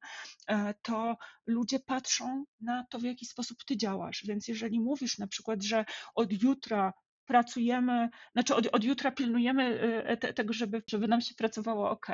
[0.48, 1.16] e, to
[1.46, 5.84] ludzie patrzą na to, w jaki sposób ty działasz, więc jeżeli mówisz na przykład, że
[6.14, 6.92] od jutra
[7.30, 12.06] pracujemy, znaczy od, od jutra pilnujemy e, te, tego, żeby, żeby nam się pracowało ok,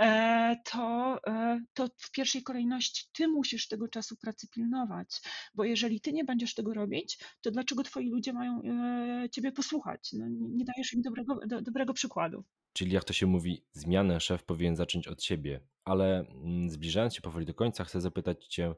[0.00, 5.08] e, to, e, to w pierwszej kolejności ty musisz tego czasu pracy pilnować,
[5.54, 8.62] bo jeżeli ty nie będziesz tego robić, to dlaczego twoi ludzie mają
[9.32, 10.12] ciebie posłuchać?
[10.12, 12.44] No, nie dajesz im dobrego, do, dobrego przykładu.
[12.72, 17.20] Czyli jak to się mówi, zmianę szef powinien zacząć od siebie, ale mm, zbliżając się
[17.20, 18.74] powoli do końca, chcę zapytać cię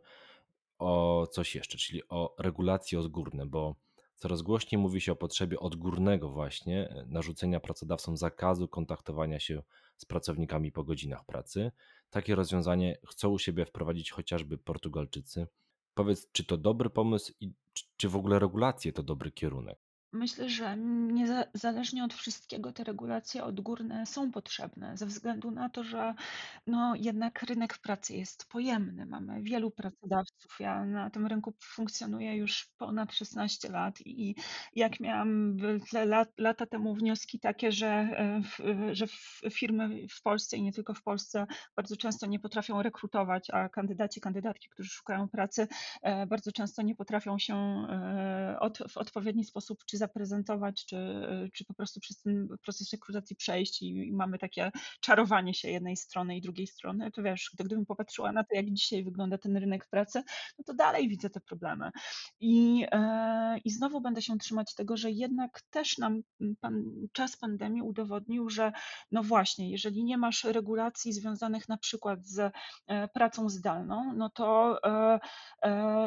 [0.79, 3.86] o coś jeszcze, czyli o regulacje odgórne, bo
[4.17, 9.63] Coraz głośniej mówi się o potrzebie odgórnego właśnie e, narzucenia pracodawcom zakazu kontaktowania się
[9.97, 11.73] z pracownikami po godzinach pracy.
[12.11, 15.47] Takie rozwiązanie chcą u siebie wprowadzić chociażby Portugalczycy.
[15.95, 17.53] Powiedz, czy to dobry pomysł i
[17.97, 19.86] czy w ogóle regulacje to dobry kierunek?
[20.17, 26.15] Myślę, że niezależnie od wszystkiego te regulacje odgórne są potrzebne, ze względu na to, że
[26.67, 29.07] no jednak rynek pracy jest pojemny.
[29.07, 30.57] Mamy wielu pracodawców.
[30.61, 34.35] Ja na tym rynku funkcjonuję już ponad 16 lat i
[34.75, 35.57] jak miałam
[35.93, 38.43] lat, lata temu wnioski takie, że, e,
[38.95, 39.07] że
[39.51, 41.47] firmy w Polsce i nie tylko w Polsce
[41.77, 45.69] bardzo często nie potrafią rekrutować, a kandydaci, kandydatki, którzy szukają pracy,
[46.03, 50.97] e, bardzo często nie potrafią się e, w odpowiedni sposób czy zaprezentować, czy,
[51.55, 55.97] czy po prostu przez ten proces rekrutacji przejść i, i mamy takie czarowanie się jednej
[55.97, 59.87] strony i drugiej strony, to wiesz, gdybym popatrzyła na to, jak dzisiaj wygląda ten rynek
[59.91, 60.23] pracy,
[60.59, 61.91] no to dalej widzę te problemy.
[62.41, 66.21] I, e, i znowu będę się trzymać tego, że jednak też nam
[66.61, 68.73] pan, czas pandemii udowodnił, że
[69.13, 72.53] no właśnie, jeżeli nie masz regulacji związanych na przykład z
[72.87, 75.19] e, pracą zdalną, no to, e,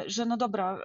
[0.06, 0.80] że no dobra,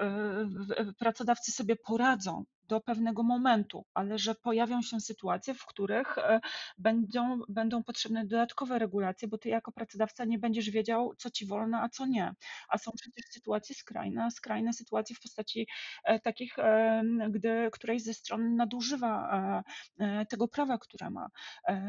[0.99, 6.41] pracodawcy sobie poradzą do pewnego momentu, ale że pojawią się sytuacje, w których e,
[6.79, 11.79] będą, będą potrzebne dodatkowe regulacje, bo ty jako pracodawca nie będziesz wiedział, co ci wolno,
[11.79, 12.35] a co nie.
[12.69, 15.67] A są przecież sytuacje skrajne, skrajne sytuacje w postaci
[16.05, 19.65] e, takich, e, gdy którejś ze stron nadużywa
[20.29, 21.29] tego prawa, które ma.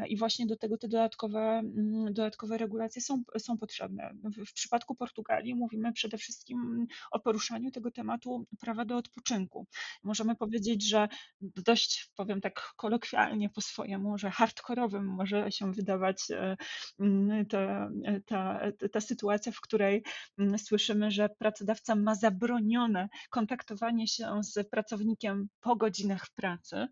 [0.08, 1.62] I właśnie do tego te dodatkowe,
[2.10, 4.12] dodatkowe regulacje są, są potrzebne.
[4.48, 9.66] W przypadku Portugalii mówimy przede wszystkim o poruszaniu tego tematu prawa do odpoczynku.
[10.04, 11.08] Możemy powiedzieć, że
[11.40, 16.56] dość, powiem tak kolokwialnie po swojemu, że hardkorowym może się wydawać e,
[17.00, 17.88] mm, ta,
[18.26, 18.60] ta,
[18.92, 20.04] ta sytuacja, w której
[20.38, 26.86] mm, słyszymy, że pracodawca ma zabronione kontaktowanie się z pracownikiem po godzinach pracy,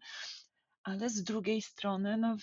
[0.82, 2.36] ale z drugiej strony, no,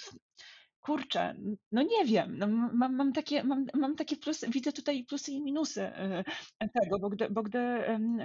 [0.81, 1.35] Kurczę,
[1.71, 5.41] no nie wiem, no mam, mam, takie, mam, mam takie plusy, widzę tutaj plusy i
[5.41, 6.23] minusy e,
[6.59, 7.59] tego, bo gdy, bo gdy,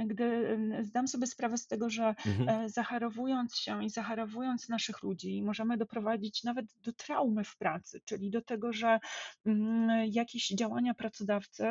[0.06, 2.48] gdy zdam sobie sprawę z tego, że mhm.
[2.48, 8.30] E, zacharowując się i zacharowując naszych ludzi, możemy doprowadzić nawet do traumy w pracy, czyli
[8.30, 8.98] do tego, że
[9.46, 11.66] mm, jakieś działania pracodawcy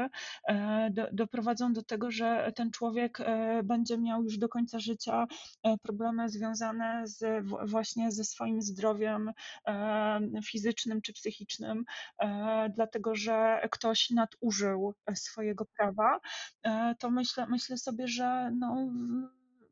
[0.47, 3.17] e, do, doprowadzą do tego, że ten człowiek
[3.63, 5.27] będzie miał już do końca życia
[5.81, 9.31] problemy związane z, właśnie ze swoim zdrowiem
[10.43, 11.85] fizycznym, fizycznym czy psychicznym,
[12.19, 16.19] e, dlatego że ktoś nadużył swojego prawa,
[16.63, 18.91] e, to myślę, myślę sobie, że no,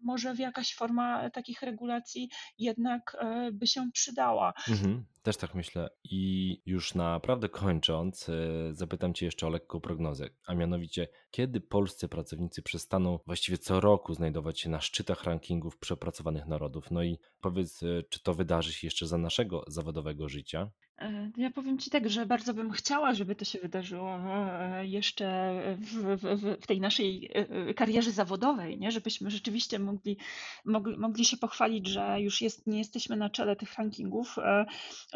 [0.02, 4.54] może jakaś forma takich regulacji jednak e, by się przydała.
[4.70, 5.90] Mhm, też tak myślę.
[6.04, 8.30] I już naprawdę kończąc,
[8.72, 14.14] zapytam Cię jeszcze o lekką prognozę, a mianowicie, kiedy polscy pracownicy przestaną właściwie co roku
[14.14, 16.92] znajdować się na szczytach rankingów przepracowanych narodów?
[16.92, 17.80] No i powiedz,
[18.10, 20.72] czy to wydarzy się jeszcze za naszego zawodowego życia?
[20.98, 25.62] E, ja powiem Ci tak, że bardzo bym chciała, żeby to się wydarzyło e, jeszcze
[25.78, 28.92] w, w, w tej naszej e, karierze zawodowej, nie?
[28.92, 30.18] żebyśmy rzeczywiście mogli,
[30.66, 34.36] mogli, mogli się pochwalić, że już jest, nie jesteśmy na czele tych rankingów.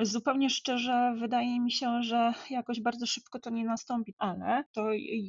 [0.01, 4.87] Zupełnie szczerze, wydaje mi się, że jakoś bardzo szybko to nie nastąpi, ale to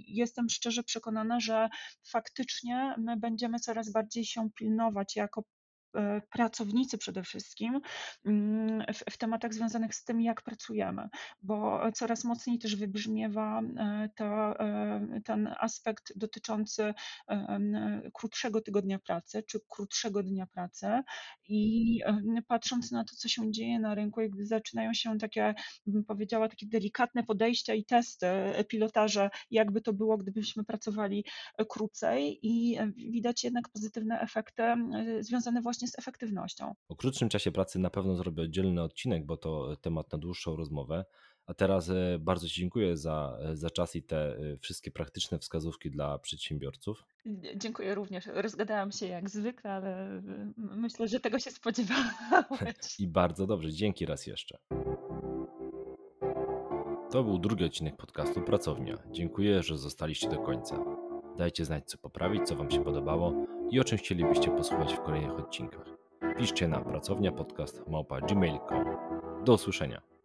[0.09, 1.69] jestem szczerze przekonana, że
[2.11, 5.45] faktycznie my będziemy coraz bardziej się pilnować jako
[6.31, 7.81] pracownicy przede wszystkim
[8.25, 11.09] mm, w, w tematach związanych z tym, jak pracujemy,
[11.43, 16.95] bo coraz mocniej też wybrzmiewa e, to, e, ten aspekt dotyczący
[17.29, 20.87] e, krótszego tygodnia pracy czy krótszego dnia pracy.
[21.49, 25.55] I e, patrząc na to, co się dzieje na rynku, jakby zaczynają się takie,
[25.87, 31.25] bym powiedziała, takie delikatne podejścia i testy, e, pilotaże, jakby to było, gdybyśmy pracowali
[31.59, 32.39] e, krócej.
[32.43, 34.77] I e, widać jednak pozytywne efekty e,
[35.21, 36.75] związane właśnie z efektywnością.
[36.89, 41.05] O krótszym czasie pracy na pewno zrobię oddzielny odcinek, bo to temat na dłuższą rozmowę.
[41.49, 45.39] A teraz e, bardzo Ci dziękuję za, e, za czas i te e, wszystkie praktyczne
[45.39, 47.05] wskazówki dla przedsiębiorców.
[47.57, 48.27] Dziękuję również.
[48.27, 50.23] Rozgadałam się jak zwykle, ale e,
[50.57, 52.05] myślę, że tego się spodziewałeś.
[52.99, 54.59] I bardzo dobrze, dzięki raz jeszcze.
[57.11, 58.99] To był drugi odcinek podcastu Pracownia.
[59.11, 60.85] Dziękuję, że zostaliście do końca.
[61.39, 65.39] Dajcie znać, co poprawić, co Wam się podobało i o czym chcielibyście posłuchać w kolejnych
[65.39, 65.87] odcinkach.
[66.39, 68.85] Piszcie na pracownia podcast małpa gmail.com.
[69.45, 70.18] Do usłyszenia.